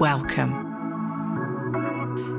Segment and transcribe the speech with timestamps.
[0.00, 0.72] Welcome.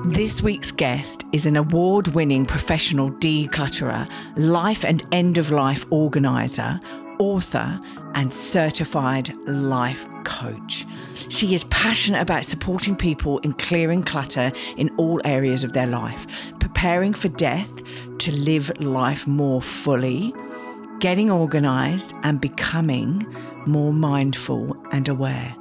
[0.08, 6.82] This week's guest is an award winning professional declutterer, life and end of life organiser,
[7.18, 7.80] author,
[8.14, 10.86] and certified life coach.
[11.30, 16.28] She is passionate about supporting people in clearing clutter in all areas of their life,
[16.60, 17.72] preparing for death
[18.18, 20.34] to live life more fully,
[21.00, 23.26] getting organised, and becoming
[23.66, 25.56] more mindful and aware.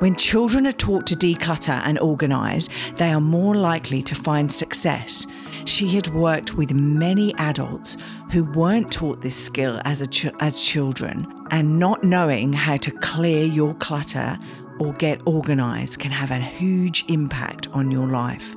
[0.00, 5.26] When children are taught to declutter and organise, they are more likely to find success.
[5.66, 7.96] She had worked with many adults
[8.32, 13.44] who weren't taught this skill as, ch- as children, and not knowing how to clear
[13.44, 14.38] your clutter
[14.80, 18.56] or get organised can have a huge impact on your life.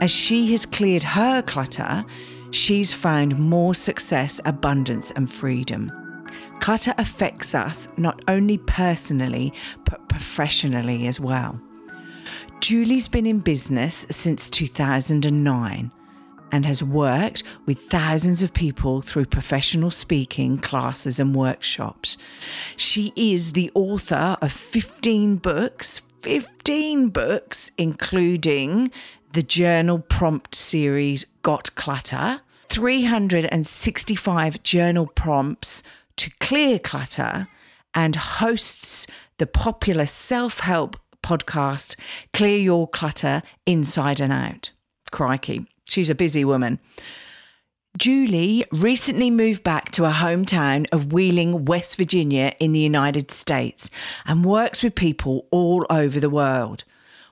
[0.00, 2.04] As she has cleared her clutter,
[2.52, 5.90] she's found more success, abundance, and freedom.
[6.60, 9.52] Clutter affects us not only personally,
[9.84, 11.60] but professionally as well.
[12.60, 15.90] Julie's been in business since 2009
[16.52, 22.16] and has worked with thousands of people through professional speaking classes and workshops.
[22.76, 28.90] She is the author of 15 books, 15 books, including
[29.34, 35.82] the journal prompt series Got Clutter, 365 journal prompts
[36.16, 37.48] to clear clutter
[37.96, 39.08] and hosts
[39.38, 41.96] the popular self help podcast,
[42.32, 44.70] Clear Your Clutter Inside and Out.
[45.10, 46.78] Crikey, she's a busy woman.
[47.98, 53.90] Julie recently moved back to her hometown of Wheeling, West Virginia, in the United States,
[54.26, 56.84] and works with people all over the world.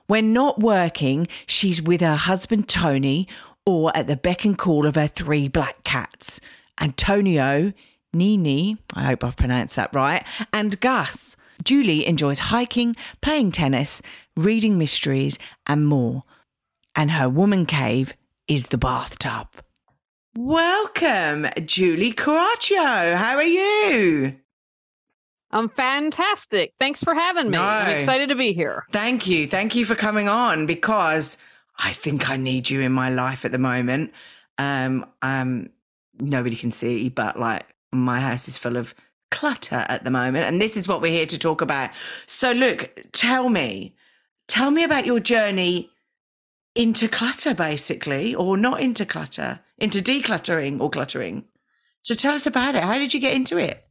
[0.07, 3.27] When not working, she's with her husband Tony
[3.65, 6.41] or at the beck and call of her three black cats.
[6.81, 7.71] Antonio
[8.15, 11.35] Nini, I hope I've pronounced that right, and Gus.
[11.63, 14.01] Julie enjoys hiking, playing tennis,
[14.35, 15.37] reading mysteries,
[15.67, 16.23] and more.
[16.95, 18.13] And her woman cave
[18.47, 19.47] is the bathtub.
[20.37, 23.15] Welcome, Julie Coraccio.
[23.15, 24.35] How are you?
[25.51, 26.73] I'm fantastic.
[26.79, 27.57] Thanks for having me.
[27.57, 27.63] No.
[27.63, 28.85] I'm excited to be here.
[28.91, 29.47] Thank you.
[29.47, 31.37] Thank you for coming on because
[31.79, 34.11] I think I need you in my life at the moment.
[34.57, 35.69] Um, um,
[36.19, 37.65] nobody can see, but like
[37.99, 38.95] my house is full of
[39.31, 40.45] clutter at the moment.
[40.45, 41.91] And this is what we're here to talk about.
[42.27, 43.95] So, look, tell me,
[44.47, 45.89] tell me about your journey
[46.73, 51.45] into clutter, basically, or not into clutter, into decluttering or cluttering.
[52.01, 52.83] So, tell us about it.
[52.83, 53.85] How did you get into it?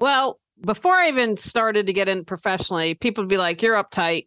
[0.00, 4.26] Well, before I even started to get in professionally, people would be like, You're uptight.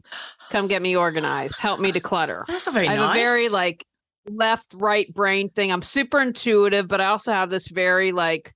[0.49, 1.57] Come get me organized.
[1.57, 2.45] Help me declutter.
[2.47, 3.17] That's not very I have nice.
[3.17, 3.85] a very like
[4.27, 5.71] left right brain thing.
[5.71, 8.53] I'm super intuitive, but I also have this very like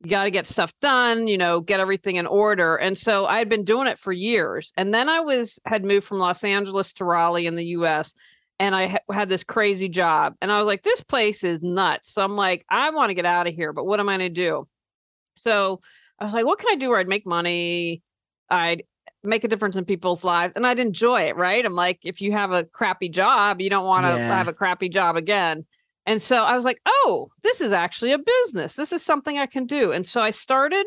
[0.00, 2.76] you got to get stuff done, you know, get everything in order.
[2.76, 4.72] And so I had been doing it for years.
[4.76, 8.14] And then I was had moved from Los Angeles to Raleigh in the US
[8.60, 10.34] and I ha- had this crazy job.
[10.40, 12.12] And I was like this place is nuts.
[12.12, 14.32] So I'm like I want to get out of here, but what am I going
[14.32, 14.68] to do?
[15.38, 15.80] So
[16.18, 18.02] I was like what can I do where I'd make money?
[18.50, 18.84] I'd
[19.28, 21.64] make a difference in people's lives and I'd enjoy it, right?
[21.64, 24.36] I'm like, if you have a crappy job, you don't want to yeah.
[24.36, 25.66] have a crappy job again.
[26.06, 28.74] And so I was like, oh, this is actually a business.
[28.74, 29.92] This is something I can do.
[29.92, 30.86] And so I started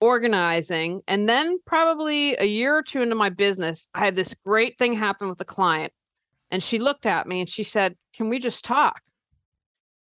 [0.00, 1.02] organizing.
[1.06, 4.94] And then, probably a year or two into my business, I had this great thing
[4.94, 5.92] happen with a client.
[6.50, 9.00] And she looked at me and she said, Can we just talk?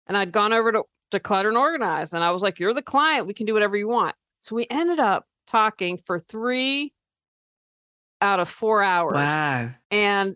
[0.07, 2.13] And I'd gone over to, to Clutter and Organize.
[2.13, 3.27] And I was like, You're the client.
[3.27, 4.15] We can do whatever you want.
[4.39, 6.93] So we ended up talking for three
[8.23, 9.13] out of four hours.
[9.13, 9.69] Wow.
[9.91, 10.35] And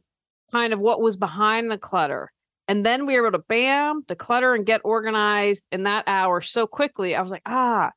[0.52, 2.32] kind of what was behind the clutter.
[2.68, 6.68] And then we were able to bam, declutter and get organized in that hour so
[6.68, 7.16] quickly.
[7.16, 7.92] I was like, ah,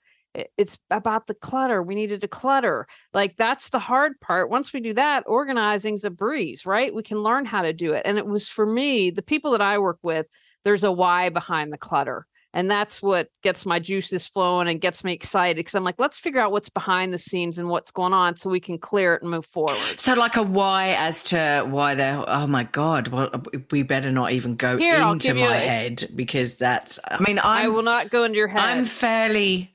[0.57, 1.83] it's about the clutter.
[1.83, 2.85] We need to declutter.
[3.13, 4.49] Like that's the hard part.
[4.49, 6.95] Once we do that, organizing's a breeze, right?
[6.95, 8.03] We can learn how to do it.
[8.05, 10.27] And it was for me, the people that I work with,
[10.65, 15.05] there's a why behind the clutter and that's what gets my juices flowing and gets
[15.05, 18.13] me excited because i'm like let's figure out what's behind the scenes and what's going
[18.13, 19.77] on so we can clear it and move forward.
[19.97, 23.31] So like a why as to why they're oh my god well
[23.71, 27.69] we better not even go Here, into my head because that's i mean I'm, i
[27.69, 28.61] will not go into your head.
[28.61, 29.75] i'm fairly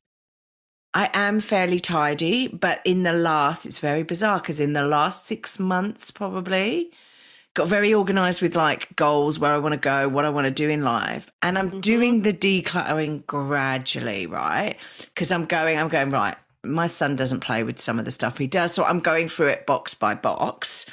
[0.98, 5.28] I am fairly tidy, but in the last, it's very bizarre because in the last
[5.28, 6.90] six months, probably,
[7.56, 10.52] got very organized with like goals, where I want to go, what I want to
[10.52, 11.32] do in life.
[11.42, 11.82] And I'm Mhm.
[11.82, 14.76] doing the decluttering gradually, right?
[15.00, 16.36] Because I'm going, I'm going, right.
[16.64, 18.74] My son doesn't play with some of the stuff he does.
[18.74, 20.86] So I'm going through it box by box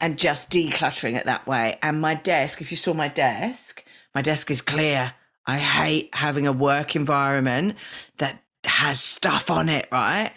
[0.00, 1.78] and just decluttering it that way.
[1.82, 3.84] And my desk, if you saw my desk,
[4.14, 5.14] my desk is clear.
[5.46, 7.76] I hate having a work environment
[8.18, 10.32] that has stuff on it, right?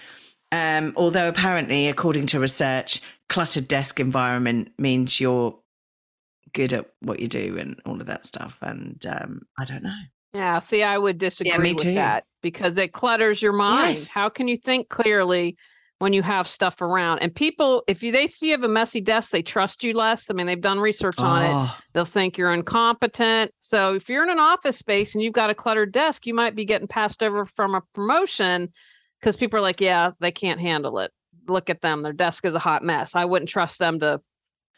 [0.51, 5.57] Um, although apparently, according to research, cluttered desk environment means you're
[6.53, 8.57] good at what you do and all of that stuff.
[8.61, 9.97] And um, I don't know.
[10.33, 11.93] Yeah, see, I would disagree me with too.
[11.95, 13.97] that because it clutters your mind.
[13.97, 14.11] Yes.
[14.11, 15.55] How can you think clearly
[15.99, 17.19] when you have stuff around?
[17.19, 20.31] And people, if you they see you have a messy desk, they trust you less.
[20.31, 21.51] I mean, they've done research on it.
[21.53, 23.51] Oh, They'll think you're incompetent.
[23.59, 26.55] So if you're in an office space and you've got a cluttered desk, you might
[26.55, 28.73] be getting passed over from a promotion
[29.19, 31.11] because people are like, yeah, they can't handle it.
[31.47, 32.01] Look at them.
[32.01, 33.15] Their desk is a hot mess.
[33.15, 34.19] I wouldn't trust them to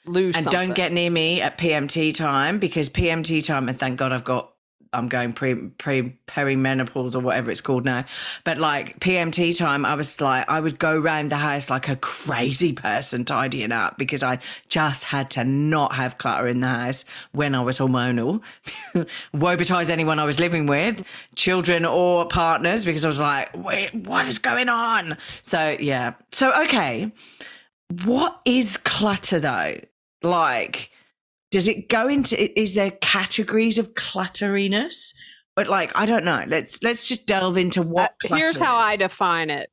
[0.07, 0.67] lose and something.
[0.67, 4.51] don't get near me at PMT time because PMT time, and thank God I've got.
[4.93, 8.05] I'm going pre pre perimenopause or whatever it's called now,
[8.45, 11.97] but like PMT time, I was like I would go round the house like a
[11.97, 17.03] crazy person tidying up because I just had to not have clutter in the house
[17.33, 18.41] when I was hormonal.
[19.33, 19.57] Woe
[19.89, 21.05] anyone I was living with,
[21.35, 25.17] children or partners, because I was like, wait, what is going on?
[25.41, 27.11] So yeah, so okay,
[28.03, 29.77] what is clutter though?
[30.25, 30.91] Like,
[31.51, 32.59] does it go into?
[32.59, 35.13] Is there categories of clutteriness?
[35.55, 36.43] But like, I don't know.
[36.47, 38.15] Let's let's just delve into what.
[38.29, 39.69] Uh, here's how I define it.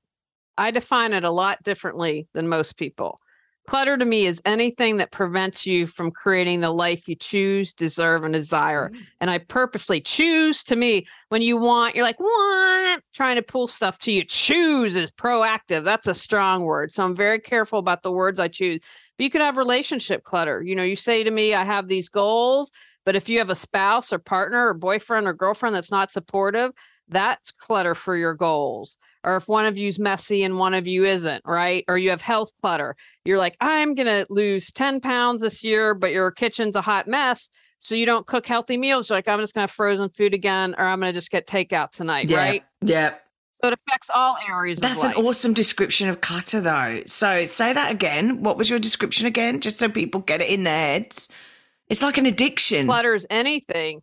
[0.56, 3.20] I define it a lot differently than most people.
[3.68, 8.24] Clutter to me is anything that prevents you from creating the life you choose, deserve,
[8.24, 8.90] and desire.
[8.92, 9.00] Mm.
[9.20, 13.02] And I purposely choose to me when you want, you're like, what?
[13.14, 14.24] Trying to pull stuff to you.
[14.24, 15.84] Choose is proactive.
[15.84, 16.92] That's a strong word.
[16.92, 18.80] So I'm very careful about the words I choose.
[19.16, 20.60] But you could have relationship clutter.
[20.62, 22.72] You know, you say to me, I have these goals,
[23.04, 26.72] but if you have a spouse or partner or boyfriend or girlfriend that's not supportive,
[27.08, 28.98] that's clutter for your goals.
[29.24, 31.84] Or if one of you's messy and one of you isn't, right?
[31.86, 32.96] Or you have health clutter.
[33.24, 37.06] You're like, I'm going to lose 10 pounds this year, but your kitchen's a hot
[37.06, 37.48] mess.
[37.78, 39.08] So you don't cook healthy meals.
[39.08, 41.30] You're like, I'm just going to have frozen food again, or I'm going to just
[41.30, 42.64] get takeout tonight, Yeah, right?
[42.80, 43.14] Yeah,
[43.62, 47.02] So it affects all areas that's an awesome description of clutter, though.
[47.06, 48.42] So say that again.
[48.42, 49.60] What was your description again?
[49.60, 51.28] Just so people get it in their heads.
[51.88, 52.86] It's like an addiction.
[52.86, 54.02] clutters anything.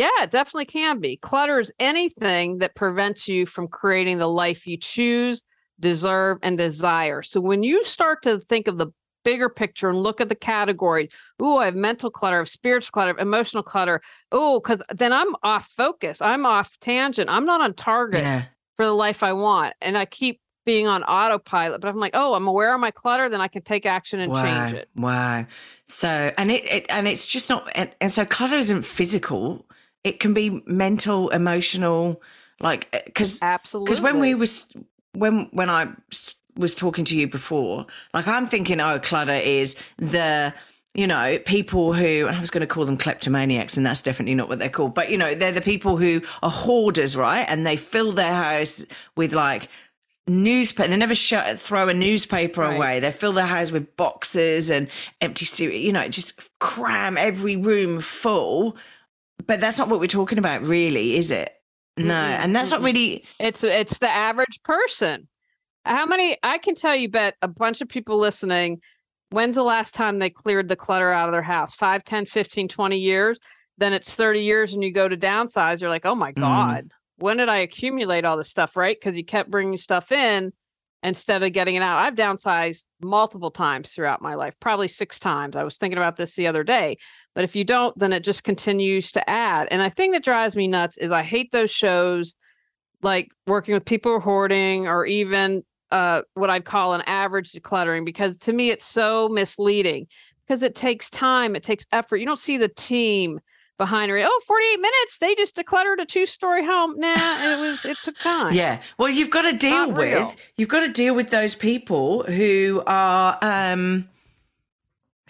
[0.00, 1.18] Yeah, it definitely can be.
[1.18, 5.42] Clutter is anything that prevents you from creating the life you choose,
[5.78, 7.20] deserve, and desire.
[7.20, 8.86] So when you start to think of the
[9.26, 12.92] bigger picture and look at the categories, Oh, I have mental clutter, I have spiritual
[12.92, 14.00] clutter, emotional clutter.
[14.32, 16.22] Oh, because then I'm off focus.
[16.22, 17.28] I'm off tangent.
[17.28, 18.44] I'm not on target Yeah,
[18.78, 19.74] for the life I want.
[19.82, 23.28] And I keep being on autopilot, but I'm like, oh, I'm aware of my clutter,
[23.28, 24.88] then I can take action and wow, change it.
[24.96, 25.44] Wow.
[25.84, 29.66] So and it, it and it's just not and, and so clutter isn't physical.
[30.04, 32.22] It can be mental, emotional,
[32.60, 33.90] like eh, because Absolutely.
[33.90, 34.66] because when we was
[35.12, 35.88] when when I
[36.56, 40.54] was talking to you before, like I'm thinking, oh, clutter is the
[40.94, 44.34] you know people who and I was going to call them kleptomaniacs, and that's definitely
[44.34, 44.94] not what they're called.
[44.94, 47.44] But you know, they're the people who are hoarders, right?
[47.48, 48.84] And they fill their house
[49.16, 49.68] with like
[50.26, 50.88] newspaper.
[50.88, 52.76] They never shut throw a newspaper Right.
[52.76, 53.00] away.
[53.00, 54.88] They fill their house with boxes and
[55.20, 55.78] empty.
[55.78, 58.76] You know, just cram every room full.
[59.46, 61.52] But that's not what we're talking about, really, is it?
[61.96, 62.84] No, Mm-mm, and that's not mm-mm.
[62.84, 63.24] really.
[63.38, 65.28] It's it's the average person.
[65.84, 68.80] How many I can tell you bet a bunch of people listening
[69.30, 71.74] when's the last time they cleared the clutter out of their house?
[71.74, 73.38] 5, 10, 15, 20 years.
[73.78, 76.40] Then it's 30 years and you go to downsize, you're like, "Oh my Mm.
[76.40, 76.90] god.
[77.18, 79.00] When did I accumulate all this stuff, right?
[79.00, 80.52] Cuz you kept bringing stuff in
[81.02, 81.98] instead of getting it out.
[82.00, 85.56] I've downsized multiple times throughout my life, probably 6 times.
[85.56, 86.98] I was thinking about this the other day.
[87.34, 89.68] But if you don't, then it just continues to add.
[89.70, 92.34] And I think that drives me nuts is I hate those shows
[93.02, 98.34] like working with people hoarding or even uh, what I'd call an average decluttering because
[98.40, 100.06] to me it's so misleading
[100.46, 102.16] because it takes time, it takes effort.
[102.16, 103.40] You don't see the team
[103.78, 104.26] behind it.
[104.28, 105.18] Oh, 48 minutes.
[105.18, 106.98] They just decluttered a two-story home.
[106.98, 108.52] Nah, it was it took time.
[108.52, 108.82] Yeah.
[108.98, 110.34] Well, you've got to deal not with real.
[110.56, 114.08] you've got to deal with those people who are um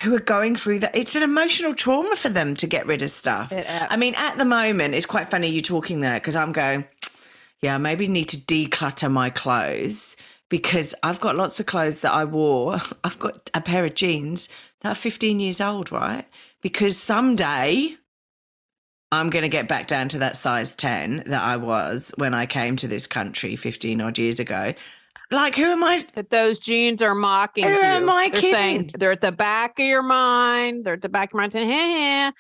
[0.02, 0.97] who are going through that.
[0.97, 3.52] It's an emotional trauma for them to get rid of stuff.
[3.52, 6.85] Uh, I mean, at the moment, it's quite funny you talking there because I'm going,
[7.61, 10.16] yeah, I maybe need to declutter my clothes
[10.49, 12.78] because I've got lots of clothes that I wore.
[13.04, 14.49] I've got a pair of jeans
[14.80, 16.26] that are 15 years old, right?
[16.62, 17.97] Because someday
[19.12, 22.47] I'm going to get back down to that size 10 that I was when I
[22.47, 24.73] came to this country 15 odd years ago.
[25.30, 26.04] Like, who am I?
[26.14, 27.80] That those genes are mocking Who you.
[27.80, 28.90] am I they're saying kidding?
[28.98, 30.84] they're at the back of your mind.
[30.84, 32.30] They're at the back of your mind saying, hey, hey,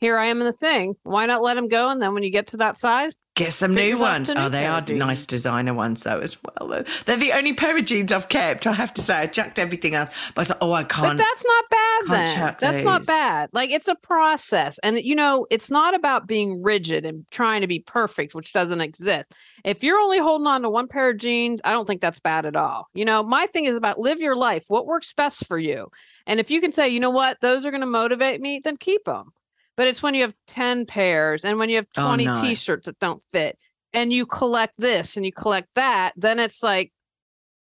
[0.00, 0.94] here I am in the thing.
[1.02, 1.88] Why not let them go?
[1.90, 4.28] And then when you get to that size, Get some new ones.
[4.28, 6.82] Oh, they are nice designer ones, though, as well.
[7.06, 9.14] They're- the only pair of jeans I've kept, I have to say.
[9.18, 10.10] I chucked everything else.
[10.34, 11.16] But I was like, oh, I can't.
[11.16, 12.72] that's not bad can't then.
[12.72, 13.50] That's not bad.
[13.52, 14.78] Like it's a process.
[14.82, 18.80] And you know, it's not about being rigid and trying to be perfect, which doesn't
[18.80, 19.32] exist.
[19.64, 22.46] If you're only holding on to one pair of jeans, I don't think that's bad
[22.46, 22.88] at all.
[22.94, 24.64] You know, my thing is about live your life.
[24.68, 25.88] What works best for you?
[26.26, 28.76] And if you can say, you know what, those are going to motivate me, then
[28.76, 29.32] keep them.
[29.76, 32.40] But it's when you have 10 pairs and when you have Oh, 20 no.
[32.40, 33.58] t-shirts that don't fit
[33.92, 36.92] and you collect this and you collect that, then it's like,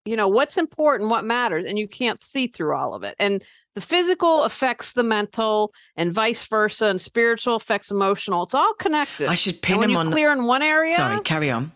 [0.08, 3.14] you know, what's important, what matters, and you can't see through all of it.
[3.18, 3.42] And
[3.74, 8.42] the physical affects the mental and vice versa, and spiritual affects emotional.
[8.44, 9.28] It's all connected.
[9.28, 10.12] I should pin them you on the.
[10.12, 11.72] clear in one area, Sorry, carry on.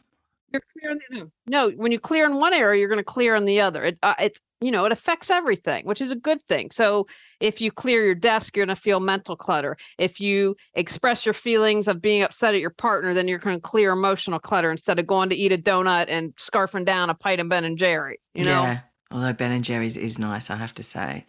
[0.82, 1.30] You're the no.
[1.46, 3.84] No, when you clear in one area, you're going to clear in the other.
[3.84, 6.70] It uh, it's you know it affects everything, which is a good thing.
[6.70, 7.06] So
[7.40, 9.76] if you clear your desk, you're going to feel mental clutter.
[9.98, 13.60] If you express your feelings of being upset at your partner, then you're going to
[13.60, 17.40] clear emotional clutter instead of going to eat a donut and scarfing down a pint
[17.40, 18.20] of Ben and Jerry.
[18.34, 18.80] You know, Yeah.
[19.10, 21.26] Although Ben and Jerry's is nice, I have to say.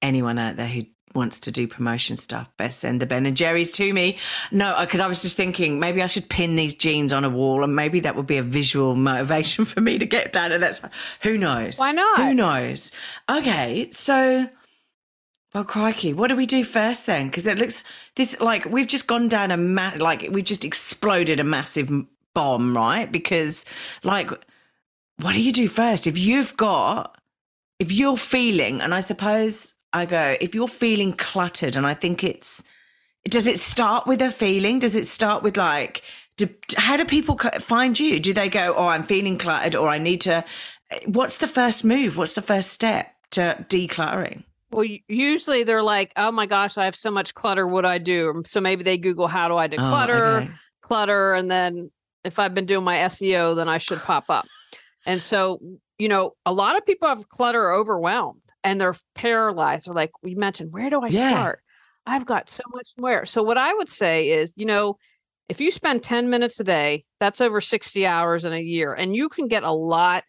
[0.00, 0.82] Anyone out there who
[1.14, 4.18] wants to do promotion stuff, best send the Ben and Jerry's to me.
[4.50, 7.64] No, because I was just thinking maybe I should pin these jeans on a wall
[7.64, 10.52] and maybe that would be a visual motivation for me to get down.
[10.52, 10.80] And that's
[11.22, 11.78] who knows?
[11.78, 12.18] Why not?
[12.18, 12.92] Who knows?
[13.30, 14.48] Okay, so.
[15.54, 17.26] Well, crikey, what do we do first then?
[17.26, 17.82] Because it looks
[18.16, 21.92] this like we've just gone down a ma- like we've just exploded a massive
[22.34, 23.12] bomb, right?
[23.12, 23.66] Because
[24.02, 24.30] like
[25.22, 27.16] what do you do first if you've got
[27.78, 32.24] if you're feeling and i suppose i go if you're feeling cluttered and i think
[32.24, 32.62] it's
[33.24, 36.02] does it start with a feeling does it start with like
[36.36, 39.98] do, how do people find you do they go oh i'm feeling cluttered or i
[39.98, 40.44] need to
[41.06, 46.30] what's the first move what's the first step to decluttering Well, usually they're like, "Oh
[46.32, 47.66] my gosh, I have so much clutter.
[47.66, 50.50] What do I do?" So maybe they Google, "How do I Oh, declutter?" okay.
[50.82, 51.90] clutter and then
[52.24, 54.46] if i've been doing my seo then i should pop up
[55.06, 55.60] and so
[55.96, 60.34] you know a lot of people have clutter overwhelmed and they're paralyzed they're like we
[60.34, 61.30] mentioned where do i Yeah.
[61.30, 61.60] start
[62.06, 64.96] i've got so much where so what i would say is you know
[65.48, 69.14] if you spend 10 minutes a day that's over 60 hours in a year and
[69.14, 70.24] you can get a lot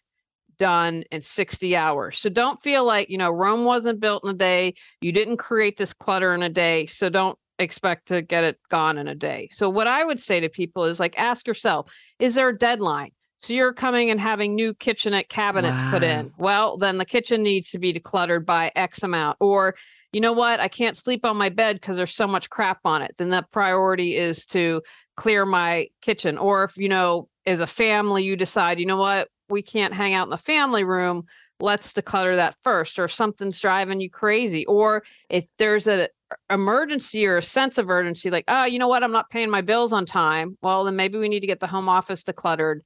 [0.58, 4.34] done in 60 hours so don't feel like you know rome wasn't built in a
[4.34, 8.58] day you didn't create this clutter in a day so don't expect to get it
[8.70, 9.48] gone in a day.
[9.52, 13.12] So what I would say to people is like ask yourself, is there a deadline?
[13.44, 16.32] So you're coming and having new kitchenette cabinets put in.
[16.38, 19.36] Well, then the kitchen needs to be decluttered by X amount.
[19.38, 19.74] Or
[20.14, 20.60] you know what?
[20.60, 23.14] I can't sleep on my bed because there's so much crap on it.
[23.18, 24.80] Then the priority is to
[25.18, 26.38] clear my kitchen.
[26.38, 30.14] Or if you know, as a family, you decide, you know what, we can't hang
[30.14, 31.24] out in the family room.
[31.60, 32.98] Let's declutter that first.
[32.98, 34.64] Or something's driving you crazy.
[34.64, 36.08] Or if there's a
[36.48, 39.60] emergency or a sense of urgency, like, oh, you know what, I'm not paying my
[39.60, 40.56] bills on time.
[40.62, 42.80] Well, then maybe we need to get the home office decluttered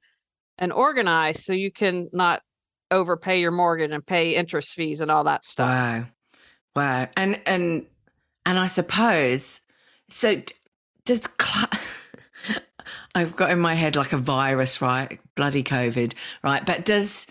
[0.59, 2.41] and organized so you can not
[2.91, 5.67] overpay your mortgage and pay interest fees and all that stuff.
[5.67, 6.05] Wow,
[6.75, 7.85] wow, and and
[8.45, 9.61] and I suppose
[10.09, 10.41] so.
[11.05, 11.69] Does cl-
[13.15, 15.19] I've got in my head like a virus, right?
[15.35, 16.13] Bloody COVID,
[16.43, 16.63] right?
[16.63, 17.25] But does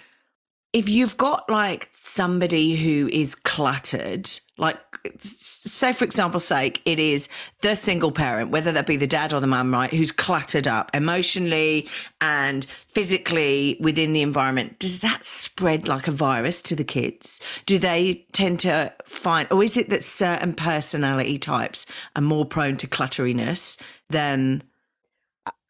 [0.72, 4.78] if you've got like somebody who is cluttered, like
[5.18, 7.28] say for example's sake, it is
[7.62, 10.90] the single parent, whether that be the dad or the mum, right, who's cluttered up
[10.92, 11.88] emotionally
[12.20, 17.40] and physically within the environment, does that spread like a virus to the kids?
[17.64, 22.76] Do they tend to find, or is it that certain personality types are more prone
[22.78, 24.62] to clutteriness than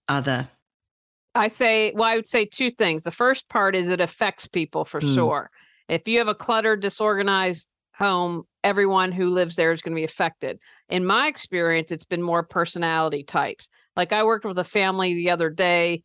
[0.09, 0.49] other?
[1.35, 3.05] I say, well, I would say two things.
[3.05, 5.15] The first part is it affects people for Mm.
[5.15, 5.51] sure.
[5.89, 10.05] If you have a cluttered, disorganized home, everyone who lives there is going to be
[10.05, 10.59] affected.
[10.89, 13.69] In my experience, it's been more personality types.
[13.97, 16.03] Like I worked with a family the other day.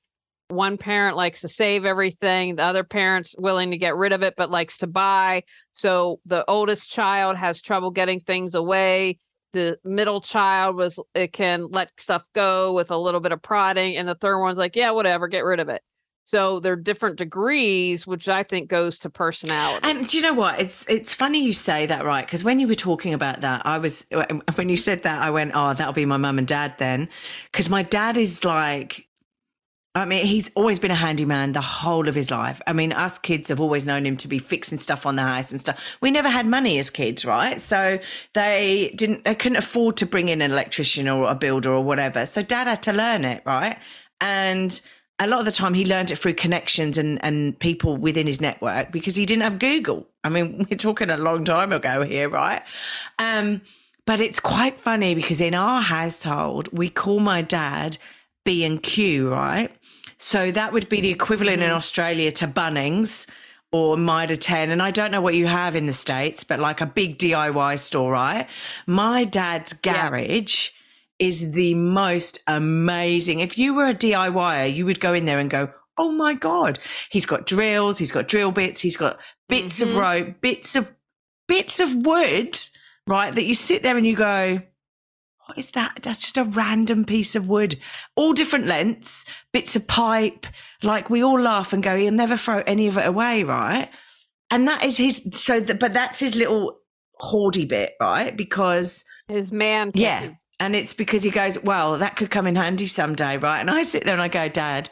[0.49, 4.35] One parent likes to save everything, the other parent's willing to get rid of it,
[4.37, 5.43] but likes to buy.
[5.73, 9.19] So the oldest child has trouble getting things away
[9.53, 13.95] the middle child was it can let stuff go with a little bit of prodding
[13.97, 15.81] and the third one's like yeah whatever get rid of it
[16.25, 20.59] so they're different degrees which i think goes to personality And do you know what?
[20.59, 22.25] It's it's funny you say that, right?
[22.25, 24.05] Because when you were talking about that, I was
[24.55, 27.09] when you said that, I went, "Oh, that'll be my mum and dad then,"
[27.51, 29.07] because my dad is like
[29.95, 32.59] I mean, he's always been a handyman the whole of his life.
[32.65, 35.51] I mean, us kids have always known him to be fixing stuff on the house
[35.51, 35.79] and stuff.
[36.01, 37.61] We never had money as kids, right?
[37.61, 37.99] So
[38.33, 42.25] they didn't, they couldn't afford to bring in an electrician or a builder or whatever.
[42.25, 43.77] So dad had to learn it, right?
[44.19, 44.81] And
[45.19, 48.41] a lot of the time he learned it through connections and, and people within his
[48.41, 50.07] network because he didn't have Google.
[50.23, 52.63] I mean, we're talking a long time ago here, right?
[53.19, 53.61] Um,
[54.07, 57.97] but it's quite funny because in our household, we call my dad
[58.43, 59.71] B and Q, right?
[60.23, 61.69] So that would be the equivalent mm-hmm.
[61.69, 63.27] in Australia to Bunnings
[63.73, 64.69] or Mitre 10.
[64.69, 67.77] And I don't know what you have in the States, but like a big DIY
[67.79, 68.47] store, right?
[68.87, 70.69] My dad's garage
[71.19, 71.27] yeah.
[71.27, 73.41] is the most amazing.
[73.41, 76.79] If you were a DIYer, you would go in there and go, oh my God,
[77.09, 79.89] he's got drills, he's got drill bits, he's got bits mm-hmm.
[79.89, 80.93] of rope, bits of
[81.49, 82.57] bits of wood,
[83.07, 83.35] right?
[83.35, 84.61] That you sit there and you go,
[85.45, 85.99] what is that?
[86.01, 87.77] That's just a random piece of wood,
[88.15, 90.47] all different lengths, bits of pipe.
[90.81, 93.89] Like we all laugh and go, he'll never throw any of it away, right?
[94.49, 95.21] And that is his.
[95.35, 96.77] So, the, but that's his little
[97.21, 98.35] hoardy bit, right?
[98.35, 99.91] Because his man.
[99.93, 103.59] Yeah, and it's because he goes, well, that could come in handy someday, right?
[103.59, 104.89] And I sit there and I go, Dad,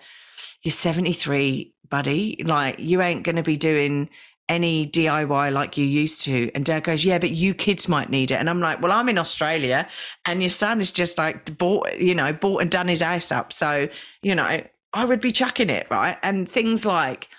[0.64, 2.42] you're 73, buddy.
[2.44, 4.10] Like you ain't going to be doing
[4.52, 6.52] any DIY like you used to.
[6.54, 8.36] And dad goes, Yeah, but you kids might need it.
[8.36, 9.88] And I'm like, Well, I'm in Australia
[10.26, 13.54] and your son is just like bought, you know, bought and done his house up.
[13.54, 13.88] So,
[14.22, 14.62] you know,
[14.94, 16.18] I would be chucking it, right?
[16.22, 17.30] And things like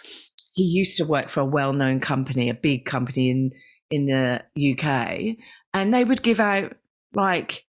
[0.55, 3.53] he used to work for a well known company, a big company in
[3.91, 4.43] in the
[4.73, 5.37] UK,
[5.75, 6.75] and they would give out
[7.13, 7.67] like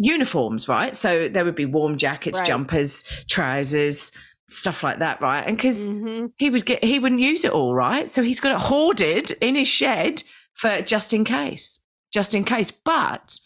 [0.00, 0.96] uniforms, right?
[0.96, 2.46] So there would be warm jackets, right.
[2.46, 4.10] jumpers, trousers,
[4.50, 5.46] stuff like that, right?
[5.46, 6.26] And because mm-hmm.
[6.36, 8.10] he would get, he wouldn't use it all, right?
[8.10, 10.22] So he's got it hoarded in his shed
[10.54, 11.80] for just in case,
[12.12, 12.70] just in case.
[12.70, 13.38] But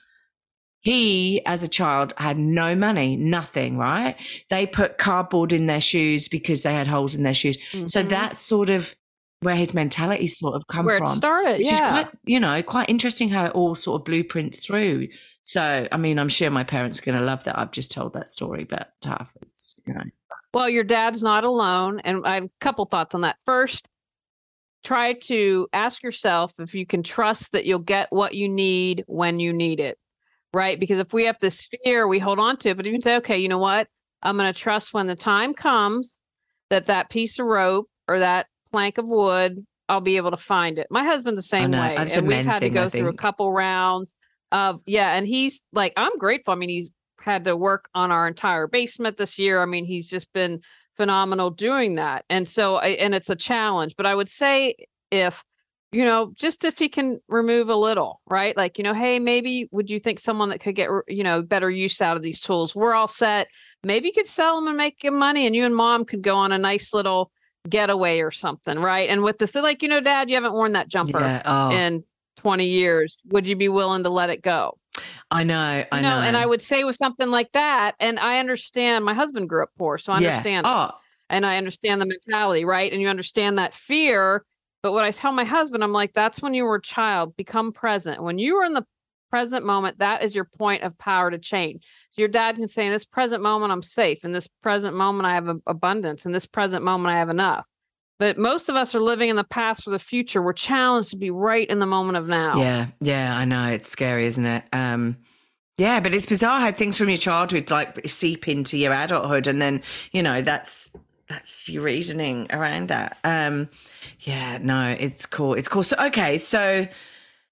[0.81, 4.17] he, as a child, had no money, nothing, right?
[4.51, 7.59] They put cardboard in their shoes because they had holes in their shoes.
[7.73, 7.87] Mm-hmm.
[7.89, 8.95] So that's sort of
[9.41, 11.09] where his mentality sort of come where from.
[11.09, 11.99] It started, which yeah.
[11.99, 15.09] is quite, you know, quite interesting how it all sort of blueprints through.
[15.45, 18.13] So, I mean, I'm sure my parents are going to love that I've just told
[18.13, 19.33] that story, but tough.
[19.43, 20.05] It's, you know.
[20.55, 22.01] Well, your dad's not alone.
[22.01, 23.37] And I have a couple thoughts on that.
[23.47, 23.89] First,
[24.85, 29.41] try to ask yourself if you can trust that you'll get what you need when
[29.41, 29.99] you need it,
[30.53, 30.79] right?
[30.79, 33.17] Because if we have this fear, we hold on to it, but you can say,
[33.17, 33.89] okay, you know what?
[34.23, 36.19] I'm going to trust when the time comes
[36.71, 40.79] that that piece of rope or that plank of wood, I'll be able to find
[40.79, 40.87] it.
[40.91, 41.95] My husband's the same way.
[41.97, 44.15] and we've had thing, to go through a couple rounds
[44.51, 45.15] of, yeah.
[45.15, 46.53] And he's like, I'm grateful.
[46.53, 46.91] I mean, he's
[47.23, 49.63] had to work on our entire basement this year.
[49.63, 50.61] I mean, he's just been
[50.97, 52.25] phenomenal doing that.
[52.29, 54.75] And so, and it's a challenge, but I would say
[55.11, 55.45] if,
[55.91, 58.57] you know, just if he can remove a little, right?
[58.57, 61.71] Like, you know, hey, maybe would you think someone that could get, you know, better
[61.71, 62.75] use out of these tools?
[62.75, 63.49] We're all set.
[63.85, 66.53] Maybe you could sell them and make money and you and mom could go on
[66.53, 67.31] a nice little
[67.69, 69.09] getaway or something, right?
[69.09, 71.71] And with the like, you know, dad, you haven't worn that jumper yeah, oh.
[71.71, 72.05] in
[72.39, 73.19] 20 years.
[73.27, 74.79] Would you be willing to let it go?
[75.31, 78.19] I know, I you know, know, And I would say with something like that, and
[78.19, 80.67] I understand my husband grew up poor, so I understand.
[80.67, 80.89] Yeah.
[80.91, 80.99] Oh.
[81.31, 82.93] And I understand the mentality, right?
[82.93, 84.45] And you understand that fear.
[84.83, 87.73] But what I tell my husband, I'm like, that's when you were a child, become
[87.73, 88.23] present.
[88.23, 88.85] When you were in the
[89.31, 91.85] present moment, that is your point of power to change.
[92.11, 94.25] So your dad can say, in this present moment, I'm safe.
[94.25, 96.27] In this present moment, I have abundance.
[96.27, 97.65] In this present moment, I have enough.
[98.23, 100.41] But most of us are living in the past or the future.
[100.41, 102.57] We're challenged to be right in the moment of now.
[102.57, 103.67] Yeah, yeah, I know.
[103.71, 104.63] It's scary, isn't it?
[104.73, 105.17] Um,
[105.77, 109.61] yeah, but it's bizarre how things from your childhood like seep into your adulthood, and
[109.61, 109.83] then
[110.13, 110.93] you know that's
[111.29, 113.19] that's your reasoning around that.
[113.25, 113.69] Um,
[114.21, 115.55] yeah, no, it's cool.
[115.55, 115.83] It's cool.
[115.83, 116.87] So okay, so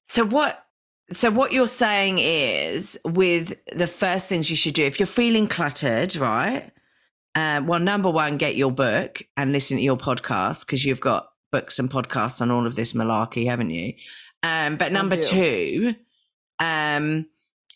[0.07, 0.65] so what?
[1.11, 5.49] So what you're saying is, with the first things you should do if you're feeling
[5.49, 6.71] cluttered, right?
[7.41, 11.31] Uh, well, number one, get your book and listen to your podcast because you've got
[11.51, 13.95] books and podcasts on all of this malarkey, haven't you?
[14.43, 15.95] Um, but number two,
[16.59, 17.27] um,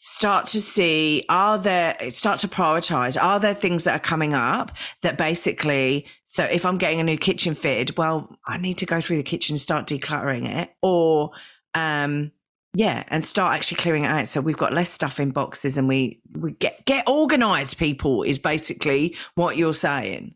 [0.00, 4.70] start to see are there start to prioritize are there things that are coming up
[5.00, 9.00] that basically so if i'm getting a new kitchen fitted well i need to go
[9.00, 11.30] through the kitchen and start decluttering it or
[11.72, 12.30] um
[12.74, 14.28] yeah, and start actually clearing it out.
[14.28, 17.78] So we've got less stuff in boxes, and we we get get organized.
[17.78, 20.34] People is basically what you're saying.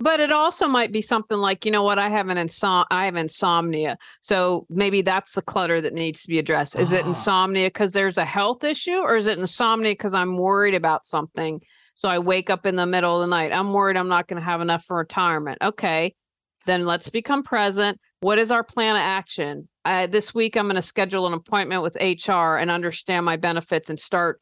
[0.00, 3.06] But it also might be something like, you know what, I have an insom- I
[3.06, 3.96] have insomnia.
[4.22, 6.76] So maybe that's the clutter that needs to be addressed.
[6.76, 6.96] Is oh.
[6.96, 7.08] it ah.
[7.08, 11.62] insomnia because there's a health issue or is it insomnia because I'm worried about something?
[11.94, 13.52] So I wake up in the middle of the night.
[13.52, 15.58] I'm worried I'm not going to have enough for retirement.
[15.62, 16.14] Okay.
[16.66, 17.98] Then let's become present.
[18.24, 19.68] What is our plan of action?
[19.84, 23.90] uh, this week I'm going to schedule an appointment with HR and understand my benefits
[23.90, 24.40] and start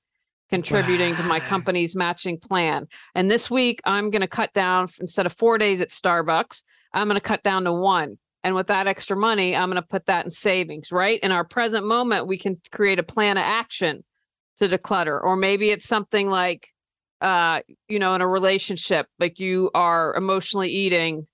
[0.50, 2.86] contributing to my company's matching plan.
[3.16, 7.08] And this week, I'm going to cut down instead of four days at Starbucks, I'm
[7.08, 8.18] going to cut down to one.
[8.44, 11.18] And with that extra money, I'm going to put that in savings, right?
[11.20, 14.04] In our present moment, we can create a plan of action
[14.58, 15.20] to declutter.
[15.20, 16.68] Or maybe it's something like,
[17.20, 21.26] uh, you know, in a relationship, like you are emotionally eating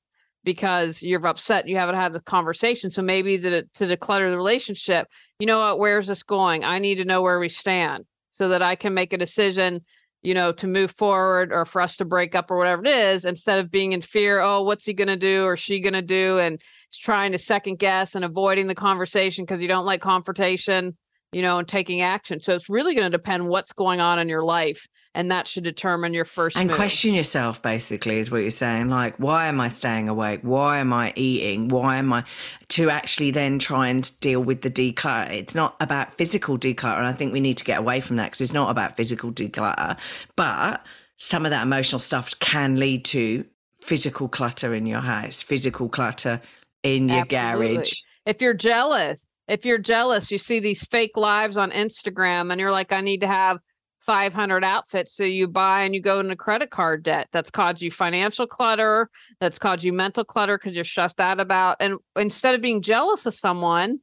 [0.45, 2.91] because you're upset, you haven't had the conversation.
[2.91, 6.65] So maybe the, to declutter the relationship, you know what, where's this going?
[6.65, 9.85] I need to know where we stand so that I can make a decision,
[10.23, 13.25] you know, to move forward or for us to break up or whatever it is,
[13.25, 16.03] instead of being in fear, oh, what's he going to do or she going to
[16.03, 16.39] do?
[16.39, 16.61] And
[16.93, 20.97] trying to second guess and avoiding the conversation because you don't like confrontation,
[21.33, 22.41] you know, and taking action.
[22.41, 24.87] So it's really going to depend what's going on in your life.
[25.15, 26.77] And that should determine your first and move.
[26.77, 28.89] question yourself basically is what you're saying.
[28.89, 30.41] Like why am i staying awake?
[30.43, 31.69] Why am i eating?
[31.69, 32.25] Why am i
[32.69, 35.31] to actually then try and deal with the declutter?
[35.33, 38.27] It's not about physical declutter and i think we need to get away from that
[38.27, 39.99] because it's not about physical declutter.
[40.37, 40.85] But
[41.17, 43.45] some of that emotional stuff can lead to
[43.83, 46.41] physical clutter in your house physical clutter
[46.83, 47.75] in your Absolutely.
[47.77, 47.93] garage.
[48.27, 52.71] If you're jealous, if you're jealous, you see these fake lives on Instagram and you're
[52.71, 53.59] like, I need to have
[54.09, 55.15] 500 outfits.
[55.15, 57.29] So you buy and you go into credit card debt.
[57.31, 59.11] That's caused you financial clutter.
[59.39, 61.77] That's caused you mental clutter because you're stressed out about.
[61.79, 64.01] And instead of being jealous of someone,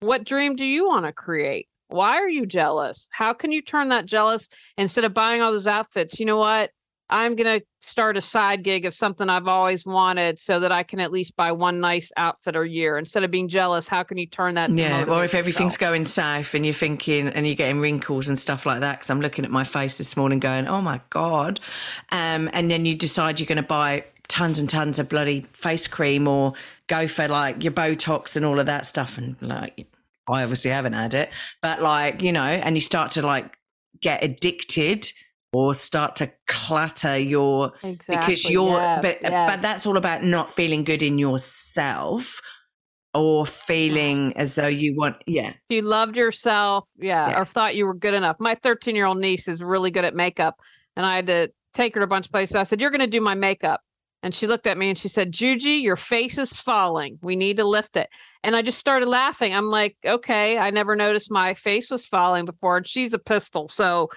[0.00, 1.66] what dream do you want to create?
[1.88, 3.08] Why are you jealous?
[3.10, 6.20] How can you turn that jealous instead of buying all those outfits?
[6.20, 6.70] You know what?
[7.10, 10.82] I'm going to start a side gig of something I've always wanted so that I
[10.82, 12.98] can at least buy one nice outfit a year.
[12.98, 14.70] Instead of being jealous, how can you turn that?
[14.70, 15.90] Yeah, or if everything's yourself?
[15.90, 19.20] going south and you're thinking and you're getting wrinkles and stuff like that, because I'm
[19.20, 21.60] looking at my face this morning going, oh my God.
[22.10, 25.86] Um, and then you decide you're going to buy tons and tons of bloody face
[25.86, 26.52] cream or
[26.86, 29.16] go for like your Botox and all of that stuff.
[29.16, 29.86] And like,
[30.28, 31.30] I obviously haven't had it,
[31.62, 33.56] but like, you know, and you start to like
[34.00, 35.10] get addicted
[35.52, 38.16] or start to clutter your exactly.
[38.16, 42.40] because you're yes, but uh, but that's all about not feeling good in yourself
[43.14, 47.40] or feeling as though you want yeah you loved yourself, yeah, Yeah.
[47.40, 48.36] or thought you were good enough.
[48.38, 50.60] My 13 year old niece is really good at makeup,
[50.96, 52.56] and I had to take her to a bunch of places.
[52.56, 53.80] I said, You're going to do my makeup.
[54.24, 57.18] And she looked at me and she said, Juji, your face is falling.
[57.22, 58.08] We need to lift it.
[58.42, 59.54] And I just started laughing.
[59.54, 62.78] I'm like, Okay, I never noticed my face was falling before.
[62.78, 63.68] And she's a pistol.
[63.68, 64.08] So,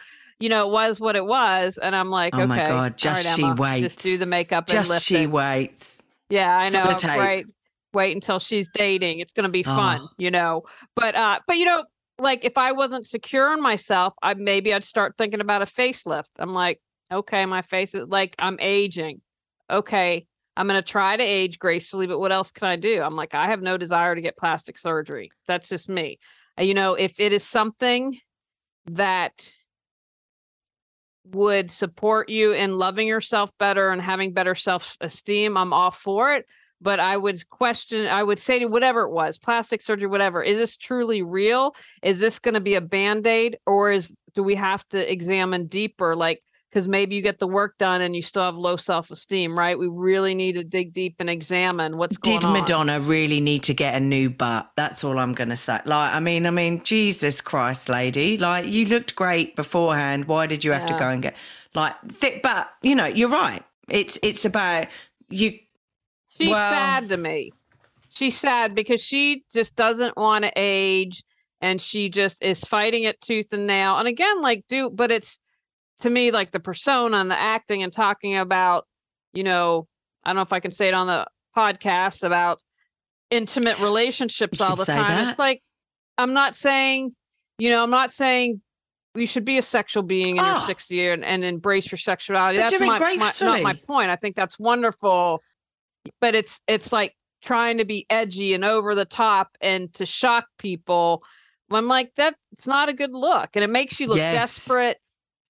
[0.41, 1.77] you know, it was what it was.
[1.77, 2.47] And I'm like, Oh Okay.
[2.47, 5.27] my God, just right, she Emma, Just do the makeup just she it.
[5.27, 6.83] waits Yeah, I know.
[7.17, 7.45] Right.
[7.93, 9.19] Wait until she's dating.
[9.19, 10.09] It's gonna be fun, Oh.
[10.17, 10.63] you know.
[10.95, 11.83] But uh, but you know,
[12.19, 16.29] like if I wasn't secure in myself, I maybe I'd start thinking about a facelift.
[16.39, 16.79] I'm like,
[17.11, 19.21] okay, my face is like I'm aging.
[19.69, 20.25] Okay,
[20.55, 23.01] I'm gonna try to age gracefully, but what else can I do?
[23.01, 25.31] I'm like, I have no desire to get plastic surgery.
[25.47, 26.17] That's just me.
[26.57, 28.17] You know, if it is something
[28.85, 29.51] that
[31.25, 36.33] would support you in loving yourself better and having better self esteem, I'm all for
[36.33, 36.45] it.
[36.81, 40.57] But I would question, I would say to whatever it was, plastic surgery, whatever, is
[40.57, 41.75] this truly real?
[42.01, 45.67] Is this going to be a band aid or is, do we have to examine
[45.67, 46.15] deeper?
[46.15, 49.57] Like, because maybe you get the work done and you still have low self esteem,
[49.57, 49.77] right?
[49.77, 52.53] We really need to dig deep and examine what's going did on.
[52.53, 56.13] Did Madonna really need to get a new butt that's all i'm gonna say like
[56.13, 60.71] i mean i mean jesus christ lady like you looked great beforehand why did you
[60.71, 61.35] have to go and get
[61.75, 64.87] like thick butt you know you're right it's it's about
[65.29, 65.57] you
[66.37, 67.51] She's Well- sad to me.
[68.09, 71.23] She's sad because she just doesn't want to age
[71.61, 73.97] and she just is fighting it tooth and nail.
[73.97, 75.39] And again, like, do, but it's
[76.01, 78.85] to me like the persona and the acting and talking about,
[79.33, 79.87] you know,
[80.23, 82.59] I don't know if I can say it on the podcast about
[83.29, 85.07] intimate relationships all the time.
[85.17, 85.29] that.
[85.29, 85.61] It's like,
[86.17, 87.15] I'm not saying,
[87.57, 88.61] you know, I'm not saying
[89.15, 90.51] you should be a sexual being in Oh.
[90.57, 92.57] your 60 and, and embrace your sexuality.
[92.57, 94.09] But That's my, my, not my point.
[94.09, 95.41] I think that's wonderful
[96.19, 100.47] but it's it's like trying to be edgy and over the top and to shock
[100.57, 101.21] people
[101.69, 104.33] i'm like that it's not a good look and it makes you look Yes.
[104.55, 104.97] desperate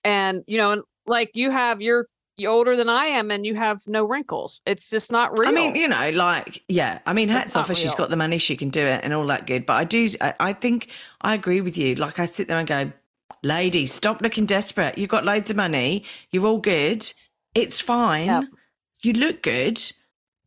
[0.04, 3.56] and you know and like you have you're you're older than i am and you
[3.56, 7.00] have no wrinkles it's just not real I mean, you know, like, yeah.
[7.06, 9.26] I mean, hats off if she's got the money, she can do it and all
[9.28, 9.66] that good.
[9.66, 10.90] But I do, I, I think
[11.22, 11.96] I agree with you.
[11.96, 12.92] Like, I sit there and go,
[13.44, 14.98] lady, stop looking desperate.
[14.98, 16.04] You've got loads of money.
[16.32, 17.12] You're all good.
[17.54, 18.28] It's fine.
[18.28, 18.44] Yep.
[19.04, 19.82] You look good,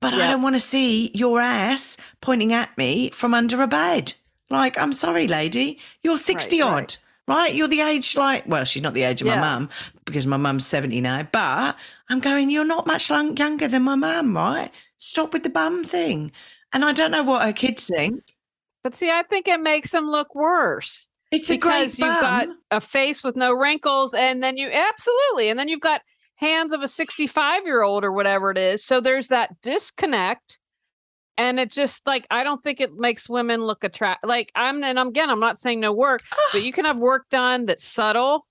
[0.01, 4.13] but I don't want to see your ass pointing at me from under a bed.
[4.49, 5.79] Like, I'm sorry, lady.
[6.03, 6.67] You're 60 right.
[6.67, 6.75] odd.
[6.75, 9.41] Right, you're the age like well, she's not the age of my Yeah.
[9.41, 9.69] mum
[10.05, 11.23] because my mum's seventy now.
[11.31, 11.77] But
[12.09, 14.71] I'm going, you're not much younger than my mum, right?
[14.99, 16.33] Stop with the bum thing.
[16.73, 18.23] And I don't know what her kids think.
[18.83, 22.49] but see i think it makes them look worse It's a great because you've got
[22.71, 26.03] a face with no wrinkles, and then you absolutely, and then you've got
[26.37, 28.85] hands of a 65 year old or whatever it is.
[28.85, 30.59] So there's that disconnect.
[31.37, 34.99] And it just like I don't think it makes women look attract like I'm and
[35.01, 36.21] I'm, again I'm not saying no work,
[36.53, 38.47] but you can have work done that's subtle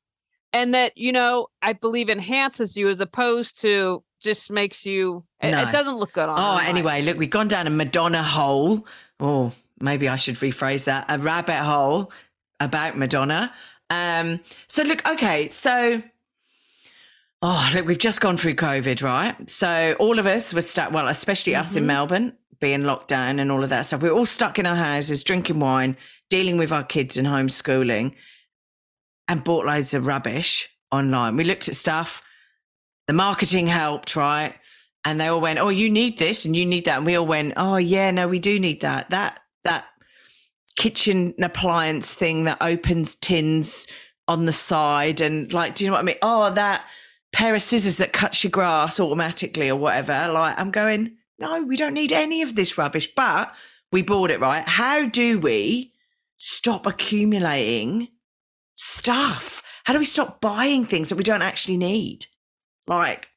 [0.51, 5.51] and that you know I believe enhances you as opposed to just makes you it,
[5.51, 5.61] No.
[5.67, 8.85] it doesn't look good on Oh, anyway, look, we've gone down a Madonna hole.
[9.19, 12.11] Oh, maybe I should rephrase that a rabbit hole
[12.59, 13.53] about Madonna.
[13.89, 16.01] Um, so, look, okay, so.
[17.41, 19.49] Oh, look, we've just gone through COVID, right?
[19.49, 21.87] So, all of us were stuck, well, especially us in Mhm.
[21.87, 24.01] Melbourne, being locked down and all of that stuff.
[24.01, 25.97] we're all stuck in our houses, drinking wine,
[26.29, 28.15] dealing with our kids and homeschooling,
[29.27, 31.35] and bought loads of rubbish online.
[31.35, 32.21] We looked at stuff,
[33.07, 34.55] the marketing helped, right?
[35.05, 37.25] and they all went, "Oh, you need this and you need that," and we all
[37.25, 39.09] went, "Oh, yeah, no, we do need that.
[39.09, 39.85] That that
[40.75, 43.87] kitchen appliance thing that opens tins
[44.27, 46.15] on the side, and like, do you know what I mean?
[46.21, 46.85] Oh, that
[47.31, 50.31] pair of scissors that cuts your grass automatically or whatever.
[50.31, 53.53] Like, I'm going, no, we don't need any of this rubbish, but
[53.91, 54.67] we bought it right.
[54.67, 55.93] How do we
[56.37, 58.09] stop accumulating
[58.75, 59.61] stuff?
[59.83, 62.25] How do we stop buying things that we don't actually need?
[62.87, 63.29] Like,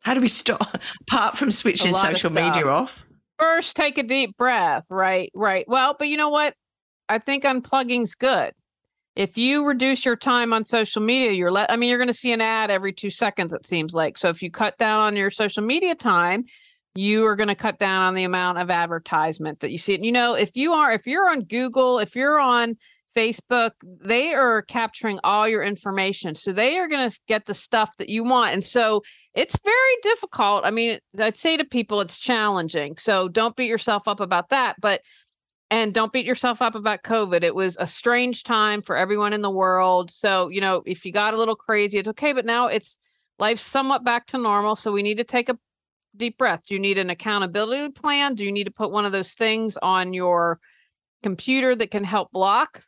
[0.00, 3.04] how do we stop apart from switching lot of social media off?
[3.38, 4.84] First, take a deep breath.
[4.90, 5.64] Right, right.
[5.66, 6.54] Well, but you know what?
[7.08, 8.52] I think unplugging's good.
[9.16, 11.70] If you reduce your time on social media, you're let.
[11.70, 13.52] I mean, you're going to see an ad every two seconds.
[13.52, 14.16] It seems like.
[14.16, 16.44] So if you cut down on your social media time,
[16.94, 19.94] you are going to cut down on the amount of advertisement that you see.
[19.94, 22.76] And you know, if you are, if you're on Google, if you're on
[23.16, 26.34] Facebook, they are capturing all your information.
[26.34, 28.54] So they are going to get the stuff that you want.
[28.54, 29.02] And so
[29.34, 30.64] it's very difficult.
[30.64, 32.96] I mean, I'd say to people it's challenging.
[32.98, 34.76] So don't beat yourself up about that.
[34.80, 35.00] But
[35.70, 37.42] and don't beat yourself up about COVID.
[37.42, 40.10] It was a strange time for everyone in the world.
[40.10, 42.32] So, you know, if you got a little crazy, it's okay.
[42.32, 42.98] But now it's
[43.38, 44.74] life's somewhat back to normal.
[44.74, 45.58] So we need to take a
[46.16, 46.62] deep breath.
[46.66, 48.34] Do you need an accountability plan?
[48.34, 50.58] Do you need to put one of those things on your
[51.22, 52.82] computer that can help block?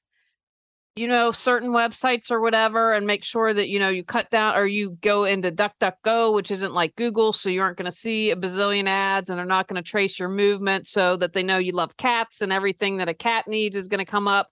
[0.95, 4.55] You know certain websites or whatever and make sure that you know you cut down
[4.55, 8.31] or you go into duckduckgo which isn't like google so you aren't going to see
[8.31, 11.57] a bazillion ads and they're not going to trace your movement so that they know
[11.57, 14.51] you love cats and everything that a cat needs is going to come up.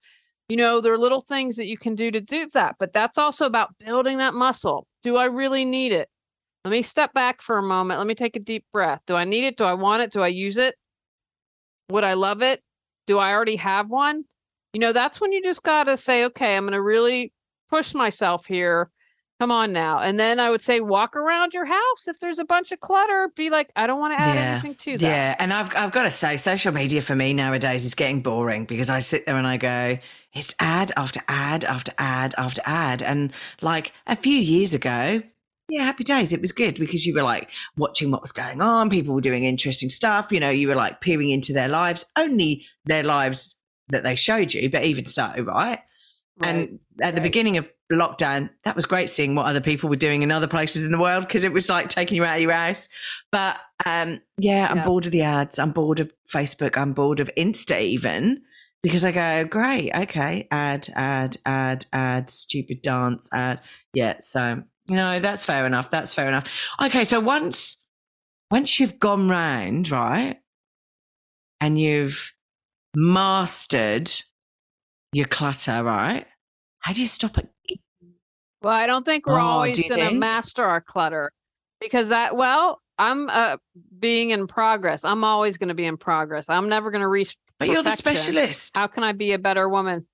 [0.48, 3.18] You know there are little things that you can do to do that but that's
[3.18, 4.86] also about building that muscle.
[5.02, 6.08] Do i really need it?
[6.64, 7.98] Let me step back for a moment.
[7.98, 9.00] Let me take a deep breath.
[9.06, 9.58] Do i need it?
[9.58, 10.12] Do i want it?
[10.12, 10.74] Do i use it?
[11.90, 12.62] Would i love it?
[13.06, 14.24] Do i already have one
[14.72, 17.32] you know, that's when you just got to say, okay, I'm going to really
[17.68, 18.90] push myself here.
[19.40, 19.98] Come on now.
[19.98, 22.06] And then I would say, walk around your house.
[22.06, 24.60] If there's a bunch of clutter, be like, I don't want to add Yeah.
[24.60, 25.06] anything to that.
[25.06, 28.66] Yeah, and I've I've got to say, social media for me nowadays is getting boring
[28.66, 29.98] because I sit there and I go,
[30.34, 35.22] it's ad after ad after ad after ad, and like a few years ago.
[35.70, 36.32] Yeah, happy days.
[36.32, 38.90] It was good because you were like watching what was going on.
[38.90, 40.32] People were doing interesting stuff.
[40.32, 43.54] You know, you were like peering into their lives, only their lives
[43.90, 45.80] that they showed you, but even so, right?
[46.38, 46.48] Right.
[46.48, 50.22] And at the beginning of lockdown, that was great seeing what other people were doing
[50.22, 52.52] in other places in the world because it was like taking you out of your
[52.52, 52.88] house.
[53.30, 54.84] But um, yeah, I'm Yeah.
[54.84, 55.58] bored of the ads.
[55.58, 56.78] I'm bored of Facebook.
[56.78, 58.42] I'm bored of Insta even
[58.82, 63.60] because I go, great, okay, ad, ad, ad, ad, stupid dance, ad.
[63.92, 65.90] Yeah, so no, that's fair enough.
[65.90, 66.50] That's fair enough.
[66.82, 67.76] Okay, so once
[68.50, 70.38] once you've gone round, right,
[71.60, 72.32] and you've
[72.94, 74.10] mastered
[75.12, 76.26] your clutter, right?
[76.80, 77.48] How do you stop it?
[78.62, 81.32] Well, I don't think we're Oh, always going to master our clutter
[81.80, 83.56] because that, well, I'm uh,
[83.98, 85.04] being in progress.
[85.04, 86.48] I'm always going to be in progress.
[86.50, 87.36] I'm never going to reach.
[87.58, 88.76] But you're the specialist.
[88.76, 90.06] How can I be a better woman?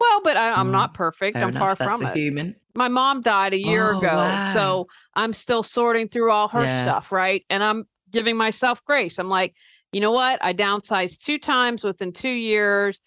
[0.00, 1.36] Well, but I, I'm Mm, not perfect.
[1.36, 1.60] I'm enough.
[1.60, 2.18] far That's from a it.
[2.18, 2.56] human.
[2.74, 4.52] my mom died a year Oh, ago wow.
[4.52, 6.82] so i'm still sorting through all her Yeah.
[6.82, 9.54] stuff right and i'm giving myself grace i'm like
[9.92, 10.44] you know what?
[10.44, 13.00] I downsized two times within two years.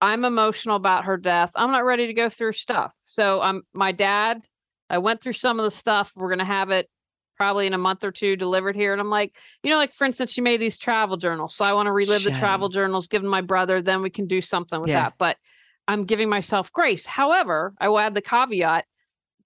[0.00, 1.52] I'm emotional about her death.
[1.54, 2.92] I'm not ready to go through stuff.
[3.06, 4.44] So i'm my dad
[4.90, 6.12] i went through some of the stuff.
[6.16, 6.90] We're going to have it
[7.36, 8.92] probably in a month or two delivered here.
[8.92, 11.54] And i'm like you know like for instance she made these travel journals.
[11.54, 14.26] So i want to relive the travel journals give them my brother then we can
[14.26, 15.04] do something with Yeah.
[15.04, 15.14] that.
[15.18, 15.36] But
[15.86, 17.06] i'm giving myself grace.
[17.06, 18.84] However i will add the caveat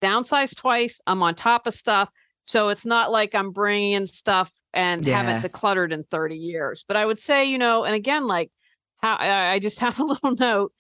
[0.03, 1.01] downsize twice.
[1.07, 2.09] I'm on top of stuff.
[2.45, 5.17] So it's not like I'm bringing in stuff and Yeah.
[5.23, 6.85] haven't decluttered in 30 years.
[6.87, 8.51] But I would say, you know, and again, like
[8.99, 10.73] how I I just have a little note.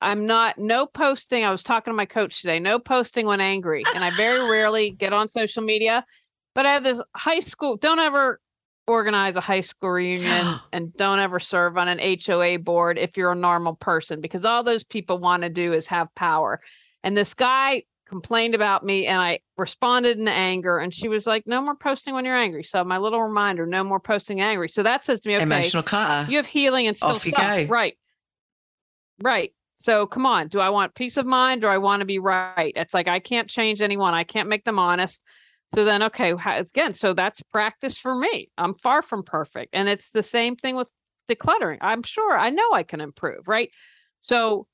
[0.00, 1.42] I'm not no posting.
[1.44, 2.60] I was talking to my coach today.
[2.60, 6.04] No posting when angry, and I very rarely get on social media.
[6.54, 7.76] But I have this high school.
[7.76, 8.40] Don't ever
[8.86, 13.32] organize a high school reunion and don't ever serve on an HOA board if you're
[13.32, 16.60] a normal person because all those people want to do is have power.
[17.02, 21.46] And this guy complained about me and I responded in anger and she was like,
[21.46, 22.64] No more posting when you're angry.
[22.64, 24.68] So my little reminder, no more posting angry.
[24.68, 26.30] So that says to me, okay, Emotional clutter.
[26.30, 27.70] you have healing and still Off stuff.
[27.70, 27.96] Right.
[29.22, 29.52] Right.
[29.76, 30.48] So come on.
[30.48, 32.72] Do I want peace of mind or I want to be right?
[32.76, 34.14] It's like I can't change anyone.
[34.14, 35.22] I can't make them honest.
[35.74, 38.48] So then, okay, how, again, so that's practice for me.
[38.56, 39.70] I'm far from perfect.
[39.72, 40.88] And it's the same thing with
[41.28, 41.78] decluttering.
[41.80, 43.48] I'm sure I know I can improve.
[43.48, 43.70] Right.
[44.22, 44.66] So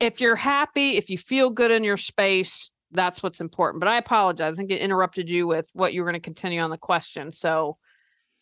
[0.00, 3.80] if you're happy, if you feel good in your space, that's what's important.
[3.80, 4.54] But I apologize.
[4.54, 7.30] I think it interrupted you with what you were going to continue on the question.
[7.30, 7.76] So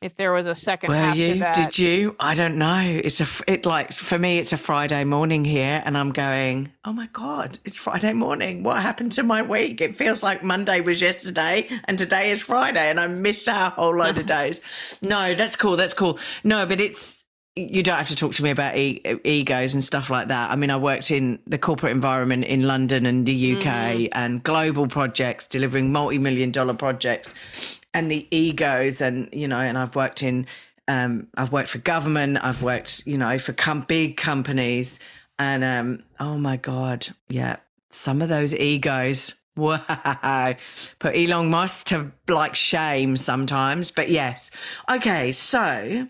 [0.01, 1.35] if there was a second Were half to you?
[1.41, 2.15] that, Did you?
[2.21, 2.79] I don't know.
[2.79, 4.39] It's a it like for me.
[4.39, 6.71] It's a Friday morning here, and I'm going.
[6.85, 7.59] Oh my god!
[7.65, 8.63] It's Friday morning.
[8.63, 9.81] What happened to my week?
[9.81, 13.75] It feels like Monday was yesterday, and today is Friday, and I missed out a
[13.75, 14.61] whole load of days.
[15.03, 15.77] No, that's cool.
[15.77, 16.21] That's cool.
[16.45, 17.25] No, but it's
[17.59, 20.51] you don't have to talk to me about e- egos and stuff like that.
[20.51, 24.07] I mean, I worked in the corporate environment in London and the UK Mm-hmm.
[24.13, 27.35] and global projects, delivering multi-million dollar projects,
[27.95, 30.47] and the egos, and you know, and I've worked in,
[30.87, 35.01] um, I've worked for government, I've worked, you know, for com- big companies,
[35.39, 37.57] and um, oh my god, yeah,
[37.91, 39.35] some of those egos.
[39.59, 40.55] Wow,
[41.01, 44.53] put Elon Musk to like shame sometimes, but yes.
[44.89, 46.07] Okay, so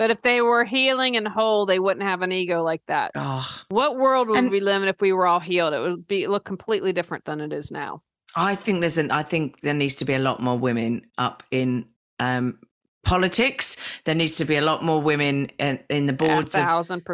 [0.00, 3.10] But if they were healing and whole, they wouldn't have an ego like that.
[3.16, 5.74] oh, What world would And- we live in if we were all healed?
[5.74, 8.00] It would be look completely different than it is now.
[8.34, 11.42] I think there's an I think there needs to be a lot more women up
[11.50, 11.84] in
[12.18, 12.60] um
[13.04, 13.76] politics.
[14.06, 16.64] There needs to be a lot more women in, in the boards of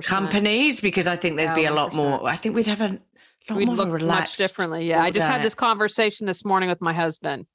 [0.05, 2.29] companies because I think there'd be a Thousand lot more.
[2.29, 3.01] I think we'd have a
[3.51, 4.87] lot We'd more of a look much differently.
[4.87, 7.46] Yeah, I just had this conversation this morning with my husband.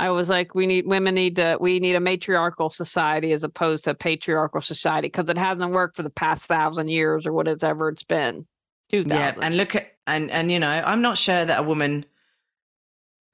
[0.00, 3.84] I was like, we need women need to we need a matriarchal society as opposed
[3.84, 7.90] to a patriarchal society because it hasn't worked for the past thousand years or whatever
[7.90, 8.46] it's been.
[8.90, 12.06] Yeah, and look at and and you know, I'm not sure that a woman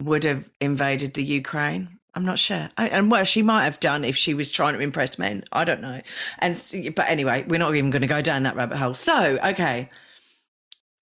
[0.02, 2.00] would have invaded the Ukraine.
[2.16, 2.68] I'm not sure.
[2.76, 5.44] I, and well, she might have done if she was trying to impress men.
[5.52, 6.00] I don't know.
[6.40, 6.60] And
[6.96, 8.94] but anyway, we're not even going to go down that rabbit hole.
[8.94, 9.88] So, okay.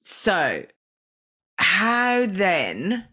[0.02, 0.66] So,
[1.56, 3.06] how then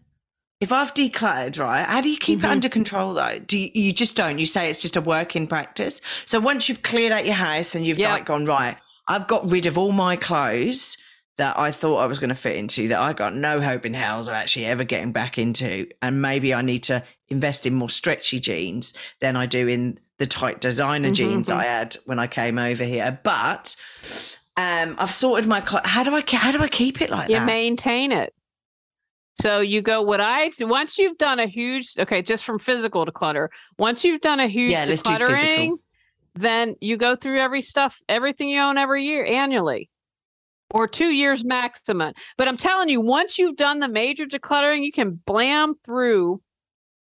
[0.62, 1.84] if I've decluttered, right?
[1.84, 2.44] How do you keep Mhm.
[2.44, 3.38] it under control though?
[3.40, 4.38] Do you, you just don't?
[4.38, 6.00] You say it's just a work in practice.
[6.24, 8.10] So once you've cleared out your house and you've Yep.
[8.10, 8.76] like gone right,
[9.08, 10.96] I've got rid of all my clothes
[11.38, 13.94] that I thought I was going to fit into that I got no hope in
[13.94, 15.88] hell of actually ever getting back into.
[16.00, 20.26] And maybe I need to invest in more stretchy jeans than I do in the
[20.26, 21.56] tight designer Mhm, jeans mhm.
[21.56, 23.18] I had when I came over here.
[23.24, 23.74] But
[24.56, 25.60] um, I've sorted my.
[25.60, 26.22] clo- How do I?
[26.28, 27.40] How do I keep it like you that?
[27.40, 28.32] You maintain it.
[29.40, 33.12] So you go what I once you've done a huge okay, just from physical to
[33.12, 33.50] clutter.
[33.78, 35.80] Once you've done a huge Yeah, let's do decluttering, physical.
[36.34, 39.88] then you go through every stuff, everything you own every year annually.
[40.70, 42.14] Or two years maximum.
[42.38, 46.40] But I'm telling you, once you've done the major decluttering, you can blam through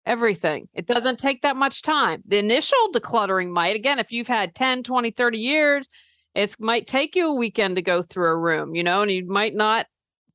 [0.08, 0.68] everything.
[0.74, 2.24] It doesn't take that much time.
[2.28, 5.88] The initial decluttering might, again, if you've had 10, 20, 30 years,
[6.34, 9.28] it might take you a weekend to go through a room, you know, and you
[9.28, 9.86] might not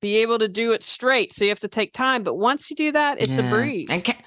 [0.04, 1.32] be able to do it straight.
[1.34, 2.24] So you have to take time.
[2.24, 3.88] But once you do that, it's a breeze.
[3.90, 4.18] And ca-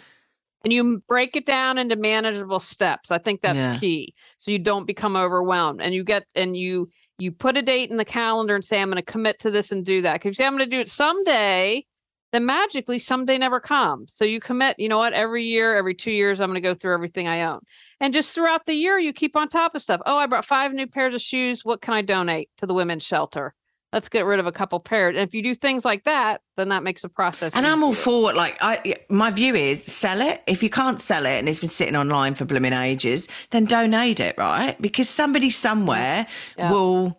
[0.64, 3.12] and you break it down into manageable steps.
[3.12, 3.78] I think that's Yeah.
[3.78, 4.16] key.
[4.40, 7.98] So you don't become overwhelmed and you get and you you put a date in
[7.98, 10.14] the calendar and say, I'm going to commit to this and do that.
[10.14, 11.86] Because you say, I'm going to do it someday,
[12.32, 14.14] then magically someday never comes.
[14.14, 16.76] So you commit, you know what, every year, every two years, I'm going to go
[16.76, 17.60] through everything I own.
[18.00, 20.02] And just throughout the year, you keep on top of stuff.
[20.06, 21.64] Oh, I brought five new pairs of shoes.
[21.64, 23.54] What can I donate to the women's shelter?
[23.94, 25.16] Let's get rid of a couple pairs.
[25.16, 27.54] And if you do things like that, then that makes the process.
[27.56, 28.36] And I'm all for it.
[28.36, 30.44] Like, I, my view is sell it.
[30.46, 34.20] If you can't sell it and it's been sitting online for blooming ages, then donate
[34.20, 34.80] it, right?
[34.82, 36.70] Because somebody somewhere Yeah.
[36.72, 37.18] will,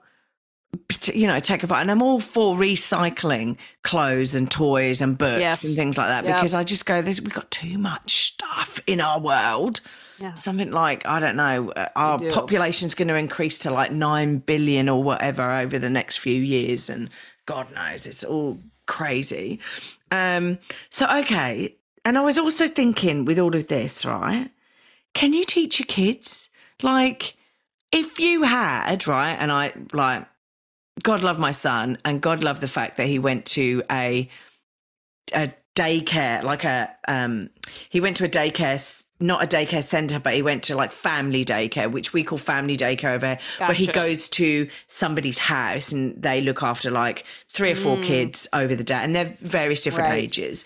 [1.14, 1.80] you know, take a part.
[1.80, 5.64] And I'm all for recycling clothes and toys and books Yes.
[5.64, 6.36] and things like that Yep.
[6.36, 9.80] because I just go, There's, we've got too much stuff in our world.
[10.18, 10.34] Yeah.
[10.34, 12.32] Something like, I don't know, uh, our do.
[12.32, 16.90] population's going to increase to like 9 billion or whatever over the next few years.
[16.90, 17.08] And
[17.46, 19.60] God knows, it's all crazy.
[20.10, 20.58] Um,
[20.90, 21.76] so, okay.
[22.04, 24.50] And I was also thinking with all of this, right?
[25.14, 26.48] Can you teach your kids?
[26.82, 27.36] Like,
[27.92, 29.36] if you had, right?
[29.38, 30.26] And I, like,
[31.02, 34.28] God love my son and God love the fact that he went to a,
[35.32, 37.50] a daycare, like a, um,
[37.88, 38.78] he went to a daycare,
[39.20, 42.76] not a daycare center, but he went to like family daycare, which we call family
[42.76, 47.70] daycare over here, where he goes to somebody's house and they look after like three
[47.72, 48.02] or four Mm.
[48.02, 50.24] kids over the day and they're various different Right.
[50.24, 50.64] ages.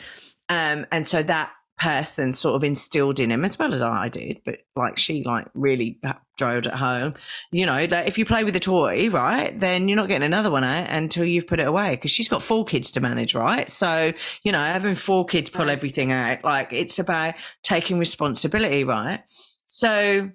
[0.49, 1.51] Um, and so that
[1.81, 5.49] person sort of instilled in him as well as I did, but like she like
[5.55, 6.01] really
[6.39, 7.14] drilled at home.
[7.51, 10.51] You know, that if you play with a toy, right, then you're not getting another
[10.51, 13.68] one out until you've put it away because she's got four kids to manage, right?
[13.68, 14.12] So
[14.45, 19.23] you know, having four kids pull everything out, like it's about taking responsibility, right?
[19.66, 20.31] So.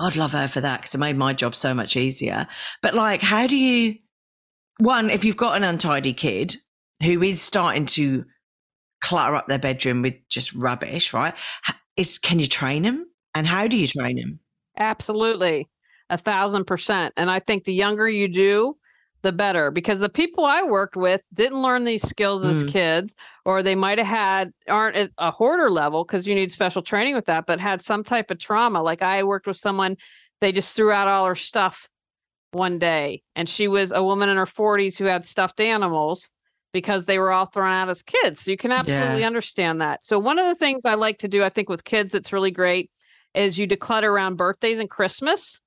[0.00, 2.46] God love her for that because it made my job so much easier.
[2.82, 3.96] But like, how do you,
[4.78, 6.54] one, if you've got an untidy kid
[7.02, 8.24] who is starting to
[9.00, 11.34] clutter up their bedroom with just rubbish, right?
[11.96, 13.06] Is can you train them?
[13.34, 14.40] And how do you train them?
[14.78, 15.68] Absolutely.
[16.10, 17.14] A thousand percent.
[17.16, 18.76] And I think the younger you do,
[19.22, 22.70] the better because the people I worked with didn't learn these skills as mm.
[22.70, 26.82] kids, or they might have had aren't at a hoarder level because you need special
[26.82, 28.80] training with that, but had some type of trauma.
[28.80, 29.96] Like I worked with someone,
[30.40, 31.88] they just threw out all her stuff
[32.52, 36.30] one day, and she was a woman in her 40s who had stuffed animals
[36.72, 38.42] because they were all thrown out as kids.
[38.42, 39.26] So you can absolutely yeah.
[39.26, 40.04] understand that.
[40.04, 42.50] So one of the things I like to do, I think with kids, it's really
[42.50, 42.90] great,
[43.34, 45.60] is you declutter around birthdays and Christmas,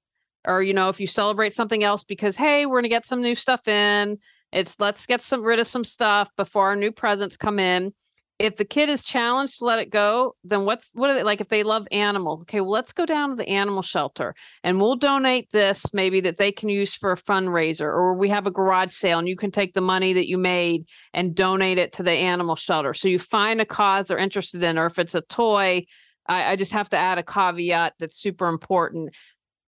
[0.46, 3.36] or you know, if you celebrate something else, because hey, we're gonna get some new
[3.36, 4.18] stuff in.
[4.52, 7.94] It's let's get some rid of some stuff before our new presents come in
[8.42, 11.42] if the kid is challenged to let it go, then what's what are they like
[11.42, 12.40] if they love animal?
[12.42, 14.34] Okay, well, let's go down to the animal shelter
[14.64, 18.48] and we'll donate this maybe that they can use for a fundraiser, or we have
[18.48, 21.94] a garage sale and you can take the money that you made and donate it
[21.94, 22.94] to the animal shelter.
[22.94, 25.86] So you find a cause they're interested in, or if it's a toy,
[26.28, 29.14] I, I just have to add a caveat that's super important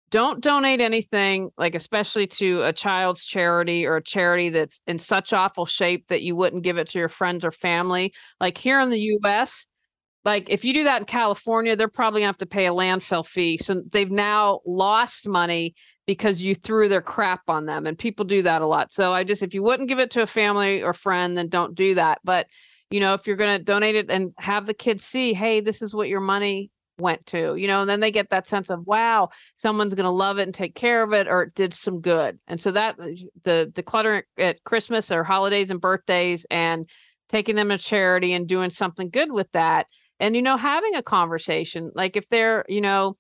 [0.10, 5.34] don't donate anything like especially to a child's charity or a charity that's in such
[5.34, 8.14] awful shape that you wouldn't give it to your friends or family.
[8.40, 9.66] Like here in the US
[10.26, 13.26] like if you do that in California they're probably to have to pay a landfill
[13.26, 13.58] fee.
[13.58, 18.42] So they've now lost money because you threw their crap on them and people do
[18.44, 18.92] that a lot.
[18.92, 21.76] So i just if you wouldn't give it to a family or friend then don't
[21.76, 22.20] do that.
[22.24, 22.48] But
[22.90, 25.94] you know if you're to donate it and have the kids see hey this is
[25.94, 29.30] what your money went to, you know, and then they get that sense of, wow,
[29.56, 32.40] someone's going to love it and take care of it, or it did some good.
[32.48, 33.08] And so that uh,
[33.44, 36.90] the decluttering at Christmas or holidays and birthdays and
[37.30, 39.88] taking them to charity and doing something good with that.
[40.20, 43.16] And, you know, having a conversation, like if they're, you know,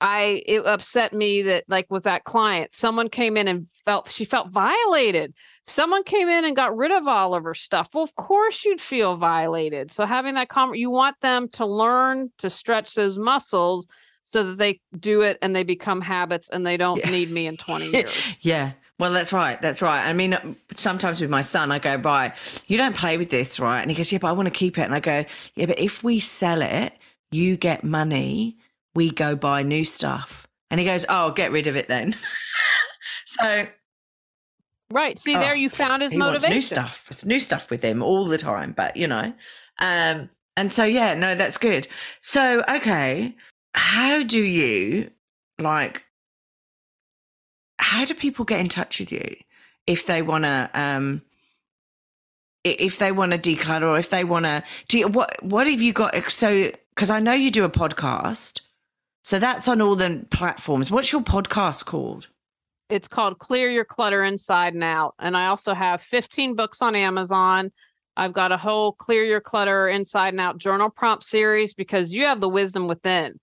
[0.00, 4.24] I it upset me that like with that client, someone came in and felt she
[4.24, 5.34] felt violated.
[5.66, 7.88] Someone came in and got rid of all of her stuff.
[7.92, 9.92] Well, of course you'd feel violated.
[9.92, 13.86] So having that con you want them to learn to stretch those muscles
[14.24, 17.10] so that they do it and they become habits and they don't yeah.
[17.10, 18.12] need me in 20 years.
[18.40, 18.72] yeah.
[18.98, 19.60] Well, that's right.
[19.60, 20.06] That's right.
[20.06, 22.32] I mean, um, sometimes with my son, I go, right,
[22.68, 23.80] you don't play with this, right?
[23.80, 24.82] And he goes, yeah, but I want to keep it.
[24.82, 25.24] And I go,
[25.56, 26.92] yeah, but if we sell it,
[27.32, 28.56] you get money
[28.94, 30.46] we go buy new stuff.
[30.70, 32.14] And he goes, Oh, get rid of it then.
[33.26, 33.66] so
[34.92, 35.18] Right.
[35.18, 36.50] See, oh, there you found his he motivation.
[36.50, 37.06] new stuff.
[37.10, 39.32] It's new stuff with him all the time, but you know.
[39.78, 41.86] Um, and so yeah, no, that's good.
[42.18, 43.36] So, okay.
[43.74, 45.10] How do you
[45.60, 46.04] like
[47.78, 49.36] how do people get in touch with you
[49.86, 51.22] if they wanna um
[52.62, 55.80] if they want to declutter or if they want to do you, what what have
[55.80, 58.60] you got so because i know you do a podcast
[59.22, 60.90] so that's on all the platforms.
[60.90, 62.28] What's your podcast called?
[62.88, 65.14] It's called Clear Your Clutter Inside and Out.
[65.18, 67.70] And I also have 15 books on Amazon.
[68.16, 72.24] I've got a whole Clear Your Clutter Inside and Out journal prompt series because you
[72.24, 73.38] have the wisdom within.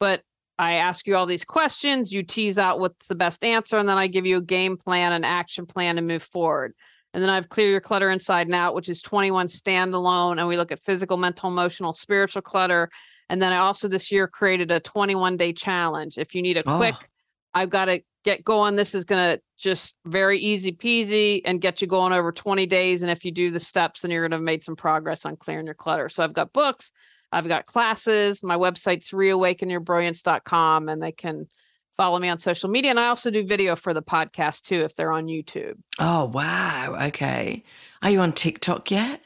[0.00, 0.22] But
[0.58, 3.96] I ask you all these questions, you tease out what's the best answer, and then
[3.96, 6.74] I give you a game plan, an action plan to move forward.
[7.14, 10.38] And then I have Clear Your Clutter Inside and Out, which is 21 standalone.
[10.38, 12.90] And we look at physical, mental, emotional, spiritual clutter.
[13.30, 16.18] And then I also this year created a 21 day challenge.
[16.18, 17.06] If you need a quick, oh.
[17.54, 18.76] I've got to get going.
[18.76, 23.02] This is going to just very easy peasy and get you going over 20 days.
[23.02, 25.36] And if you do the steps, then you're going to have made some progress on
[25.36, 26.08] clearing your clutter.
[26.08, 26.92] So I've got books,
[27.32, 28.42] I've got classes.
[28.42, 31.48] My website's reawakenyourbrilliance.com and they can
[31.96, 32.90] follow me on social media.
[32.90, 35.74] And I also do video for the podcast too if they're on YouTube.
[35.98, 36.96] Oh, wow.
[37.08, 37.64] Okay.
[38.02, 39.20] Are you on TikTok yet?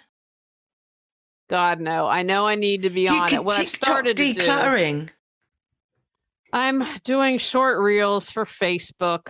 [1.53, 2.07] God no.
[2.07, 3.45] I know I need to be you on it.
[3.45, 5.09] What I've started decluttering.
[5.09, 5.13] Do,
[6.51, 9.29] I'm doing short reels for Facebook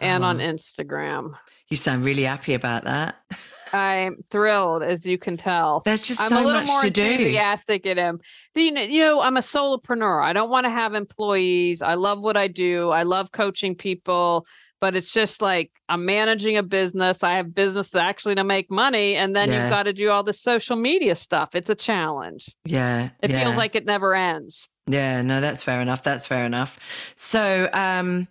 [0.00, 0.26] and oh.
[0.26, 0.50] on uh-huh.
[0.50, 1.34] Instagram.
[1.68, 3.14] You sound really happy about that.
[3.72, 5.82] I'm thrilled, as you can tell.
[5.84, 7.90] There's just I'm so a little much more to enthusiastic do.
[7.90, 8.18] at him.
[8.56, 10.24] You know, you know, I'm a solopreneur.
[10.24, 11.82] I don't want to have employees.
[11.82, 12.90] I love what I do.
[12.90, 14.44] I love coaching people
[14.84, 17.24] but it's just like I'm managing a business.
[17.24, 19.62] I have business actually to make money, and then yeah.
[19.62, 21.54] you've got to do all the social media stuff.
[21.54, 22.54] It's a challenge.
[22.66, 23.42] Yeah, it yeah.
[23.42, 24.68] feels like it never ends.
[24.86, 26.02] Yeah, no, that's fair enough.
[26.02, 26.78] That's fair enough.
[27.16, 28.28] So, um,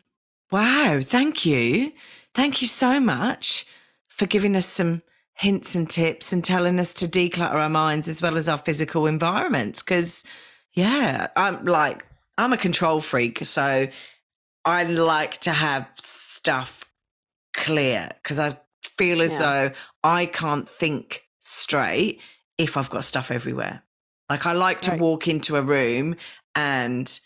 [0.52, 1.92] wow, thank you,
[2.36, 3.66] thank you so much
[4.10, 5.02] for giving us some
[5.34, 9.08] hints and tips and telling us to declutter our minds as well as our physical
[9.08, 9.82] environments.
[9.82, 10.24] Because,
[10.74, 12.06] yeah, I'm like,
[12.38, 13.44] I'm a control freak.
[13.44, 13.88] So
[14.66, 15.90] I like to have
[16.44, 16.84] stuff
[17.54, 18.58] clear because I
[18.98, 19.40] feel as Yeah.
[19.40, 19.72] though
[20.04, 22.20] I can't think straight
[22.58, 23.84] if I've got stuff everywhere.
[24.30, 25.00] Like I like to Right.
[25.00, 26.16] walk into a room
[26.54, 27.20] and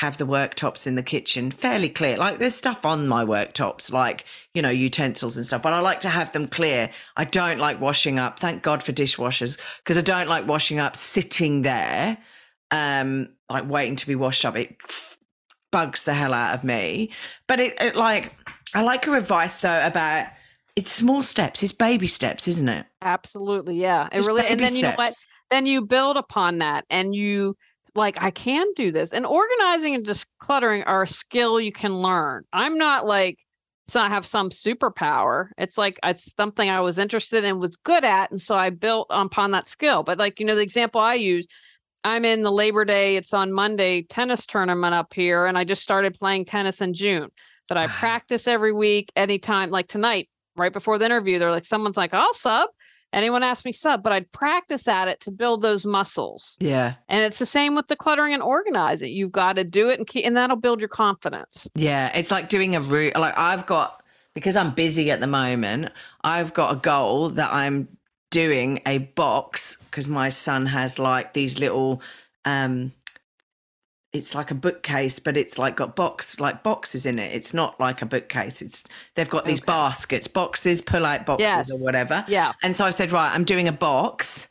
[0.00, 2.16] have the worktops in the kitchen fairly clear.
[2.16, 6.00] Like there's stuff on my worktops, like, you know, utensils and stuff, but I like
[6.00, 6.90] to have them clear.
[7.18, 8.38] I don't like washing up.
[8.40, 12.16] Thank God for dishwashers because I don't like washing up sitting there,
[12.70, 14.56] um, like waiting to be washed up.
[14.56, 14.76] It
[15.74, 17.10] bugs the hell out of me.
[17.48, 18.32] But it, it like,
[18.74, 20.28] I like your advice though about
[20.76, 22.86] it's small steps, it's baby steps, isn't it?
[23.02, 23.80] Absolutely.
[23.80, 24.08] Yeah.
[24.12, 25.14] It really and then you know what?
[25.50, 27.56] Then you build upon that and you
[27.96, 29.12] like I can do this.
[29.12, 32.44] And organizing and decluttering are a skill you can learn.
[32.52, 33.38] I'm not like
[33.88, 35.48] so I have some superpower.
[35.58, 39.08] It's like it's something I was interested in, was good at, and so I built
[39.10, 40.04] upon that skill.
[40.04, 41.46] But like you know, the example I use,
[42.04, 43.16] I'm in the Labor Day.
[43.16, 47.30] It's on Monday tennis tournament up here, and I just started playing tennis in June.
[47.66, 49.70] But I practice every week, anytime.
[49.70, 52.68] Like tonight, right before the interview, they're like, someone's like, "I'll sub."
[53.14, 56.56] Anyone asked me sub, but I'd practice at it to build those muscles.
[56.58, 56.94] Yeah.
[57.08, 59.12] And it's the same with decluttering and organizing.
[59.12, 61.68] You've got to do it and keep, and that'll build your confidence.
[61.76, 63.16] Yeah, it's like doing a route.
[63.16, 64.02] Like I've got
[64.34, 65.92] because I'm busy at the moment.
[66.22, 67.88] I've got a goal that I'm
[68.34, 72.02] doing a box because my son has like these little.
[72.44, 72.92] um
[74.12, 77.34] It's like a bookcase, but it's like got box like boxes in it.
[77.34, 78.62] It's not like a bookcase.
[78.62, 79.66] It's they've got these Okay.
[79.66, 81.72] baskets, boxes, pull out boxes Yes.
[81.72, 82.24] or whatever.
[82.28, 82.52] Yeah.
[82.62, 84.48] And so i've said, right, I'm doing a box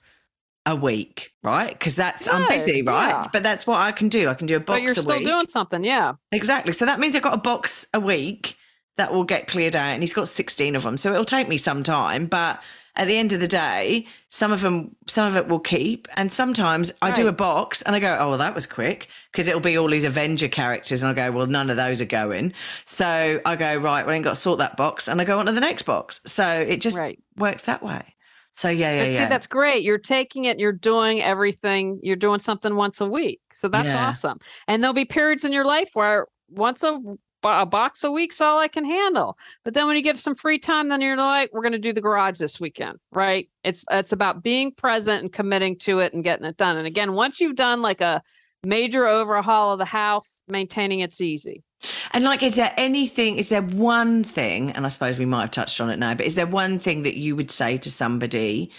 [0.65, 1.69] a week, right?
[1.77, 3.09] Because that's I'm busy, right?
[3.09, 3.27] yeah.
[3.34, 4.29] But that's what I can do.
[4.29, 5.25] I can do a box But you're a still week.
[5.25, 5.84] doing something.
[5.84, 6.13] Yeah.
[6.31, 6.71] Exactly.
[6.73, 8.55] So that means I've got a box a week
[8.96, 10.98] that will get cleared out, and he's got 16 of them.
[10.98, 12.62] So it'll take me some time, but
[12.96, 16.32] at the end of the day, some of them, some of it will keep, and
[16.32, 19.62] sometimes I do a box and I go, "Oh, well, that was quick," because it'll
[19.62, 22.54] be all these Avenger characters, and I go, "Well, none of those are going."
[22.86, 25.39] So I go, "Right, well, I ain't got to sort that box," and I go
[25.39, 26.22] on to the next box.
[26.28, 27.18] So it just Right.
[27.36, 28.14] works that way.
[28.56, 29.18] So yeah, yeah, But yeah.
[29.18, 29.82] see, that's great.
[29.82, 33.41] You're taking it, you're doing everything, you're doing something once a week.
[33.52, 34.08] So that's Yeah.
[34.08, 34.38] awesome.
[34.68, 37.00] And there'll be periods in your life where once a,
[37.46, 39.38] a box a week's all I can handle.
[39.64, 41.94] But then when you get some free time, then you're like, we're going to do
[41.94, 43.50] the garage this weekend, right?
[43.64, 46.78] It's it's about being present and committing to it and getting it done.
[46.78, 48.22] And again, once you've done like a
[48.64, 51.64] major overhaul of the house, maintaining it's easy.
[52.12, 55.52] And like, is there anything, is there one thing, and I suppose we might have
[55.52, 58.72] touched on it now, but is there one thing that you would say to somebody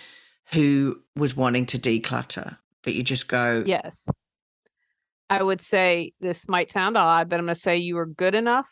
[0.53, 4.09] who was wanting to declutter, that you just go, Yes.
[5.31, 8.35] I would say this might sound odd, but I'm going to say you are good
[8.35, 8.69] enough,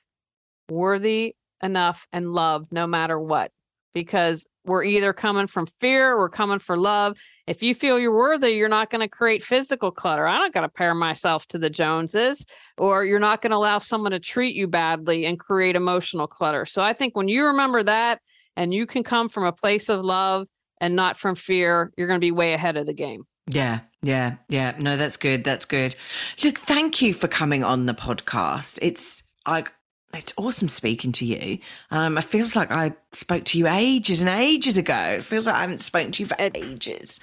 [0.71, 3.51] worthy enough, and loved no matter what.
[3.95, 7.19] Because we're either coming from fear, we're coming for love.
[7.47, 10.27] If you feel you're worthy, you're not going to create physical clutter.
[10.27, 12.47] I'm not going to pair myself to the Joneses,
[12.79, 16.65] or you're not going to allow someone to treat you badly and create emotional clutter.
[16.65, 18.21] So I think when you remember that
[18.57, 20.47] and you can come from a place of love
[20.81, 23.25] and not from fear, you're going to be way ahead of the game.
[23.49, 24.75] Yeah, yeah, yeah.
[24.79, 25.45] No, that's good.
[25.45, 25.95] That's good.
[26.43, 28.79] Look, thank you for coming on the podcast.
[28.83, 29.73] It's like
[30.15, 31.59] it's awesome speaking to you.
[31.91, 34.95] Um, it feels like I spoke to you ages and ages ago.
[34.95, 37.21] It feels like I haven't spoken to you for ages.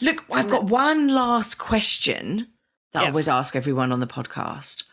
[0.00, 2.48] Look, I've got one last question
[2.92, 4.84] that I always ask everyone on the podcast.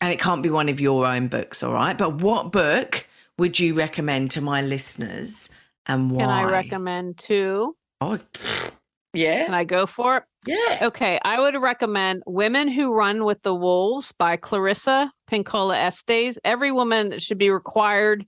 [0.00, 1.96] And it can't be one of your own books, all right?
[1.96, 3.06] But what book
[3.38, 5.48] would you recommend to my listeners
[5.86, 6.20] and why?
[6.20, 7.76] Can I recommend two?
[8.00, 8.72] Oh, pfft,
[9.14, 9.44] yeah.
[9.44, 10.22] Can I go for it?
[10.46, 10.86] Yeah.
[10.86, 16.38] Okay, I would recommend Women Who Run with the Wolves by Clarissa Pinkola Estes.
[16.44, 18.26] Every woman should be required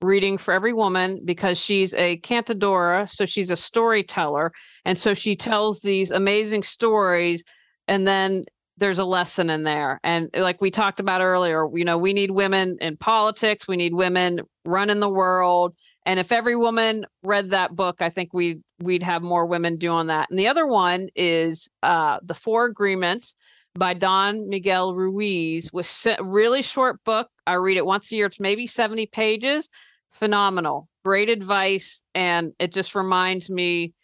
[0.00, 4.50] reading for every woman because she's a cantadora, so she's a storyteller,
[4.84, 7.44] and so she tells these amazing stories
[7.88, 8.44] and then
[8.78, 10.00] there's a lesson in there.
[10.02, 13.76] And uh, like we talked about earlier, you know, we need women in politics, we
[13.76, 15.74] need women running the world.
[16.04, 20.08] And if every woman read that book, I think we we'd have more women doing
[20.08, 20.30] that.
[20.30, 23.34] And the other one is uh, the Four Agreements
[23.74, 27.28] by Don Miguel Ruiz, was se- really short book.
[27.46, 28.26] I read it once a year.
[28.26, 29.68] It's maybe seventy pages.
[30.10, 33.94] Phenomenal, great advice, and it just reminds me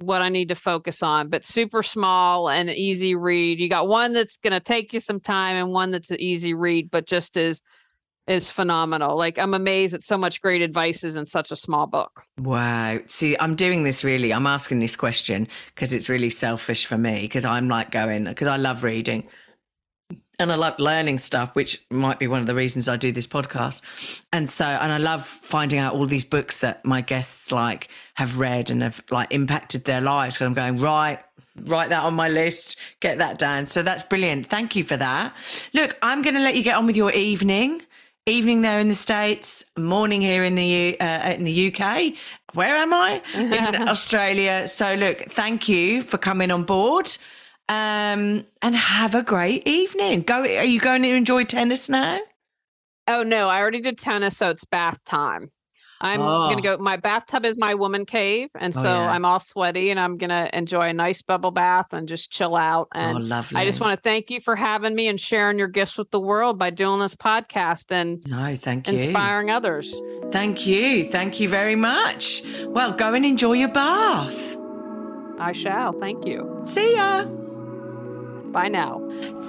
[0.00, 1.28] what I need to focus on.
[1.28, 3.60] But super small and easy read.
[3.60, 6.52] You got one that's going to take you some time, and one that's an easy
[6.52, 7.62] read, but just is
[8.26, 9.16] is phenomenal.
[9.16, 12.22] Like I'm amazed at so much great advices in such a small book.
[12.38, 13.00] Wow.
[13.06, 14.32] See, I'm doing this really.
[14.32, 18.48] I'm asking this question because it's really selfish for me because I'm like going, because
[18.48, 19.28] I love reading.
[20.38, 23.26] and I love learning stuff, which might be one of the reasons I do this
[23.26, 23.82] podcast.
[24.32, 28.38] And so, and I love finding out all these books that my guests like have
[28.38, 30.38] read and have like impacted their lives.
[30.38, 31.20] So I'm going, right,
[31.62, 33.66] write that on my list, get that down.
[33.66, 34.46] So that's brilliant.
[34.48, 35.34] Thank you for that.
[35.72, 37.82] Look, I'm going to let you get on with your evening.
[38.26, 42.14] Evening there in the states, morning here in the U, uh, in the UK.
[42.54, 43.20] Where am I?
[43.34, 44.66] In Australia.
[44.66, 47.14] So look, thank you for coming on board
[47.68, 50.22] um, and have a great evening.
[50.22, 50.40] Go.
[50.40, 52.18] Are you going to enjoy tennis now?
[53.06, 55.50] Oh no, I already did tennis, so it's bath time.
[56.00, 56.48] I'm Oh.
[56.50, 56.76] gonna go.
[56.78, 59.10] My bathtub is my woman cave, and Oh, so yeah.
[59.10, 62.88] I'm all sweaty, and I'm gonna enjoy a nice bubble bath and just chill out.
[62.94, 63.60] Oh, and oh, lovely.
[63.60, 66.20] I just want to thank you for having me and sharing your gifts with the
[66.20, 68.94] world by doing this podcast and No, thank you.
[68.94, 69.94] inspiring others.
[70.30, 71.04] Thank you.
[71.04, 72.42] Thank you very much.
[72.66, 74.56] Well, go and enjoy your bath.
[75.38, 75.92] I shall.
[75.92, 76.60] Thank you.
[76.64, 77.24] See ya.
[77.24, 79.00] Bye now.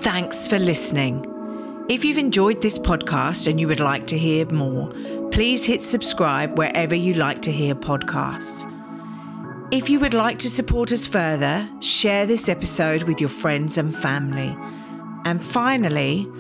[0.02, 1.26] Thanks for listening.
[1.88, 4.92] If you've enjoyed this podcast and you would like to hear more,
[5.32, 8.72] please hit subscribe wherever you like to hear podcasts.
[9.72, 13.96] If you would like to support us further, share this episode with your friends and
[13.96, 14.56] family.
[15.26, 16.32] And finally,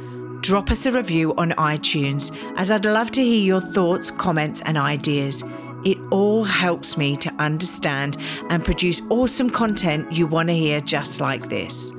[0.41, 4.77] drop us a review on iTunes as I'd love to hear your thoughts, comments, and
[4.77, 5.43] ideas.
[5.83, 8.17] It all helps me to understand
[8.49, 11.91] and produce awesome content you want to hear just like this.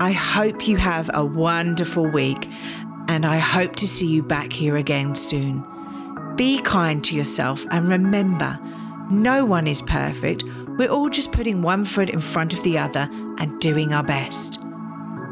[0.00, 2.48] I hope you have a wonderful week
[3.08, 5.64] and I hope to see you back here again soon.
[6.36, 8.58] Be kind to yourself and remember,
[9.10, 10.44] no one is perfect.
[10.76, 14.60] We're all just putting one foot in front of the other and doing our best.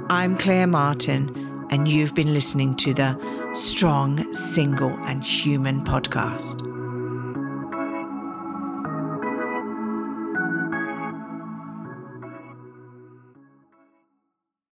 [0.09, 3.19] I'm Claire Martin, and you've been listening to the
[3.53, 6.76] Strong, Single, and Human podcast.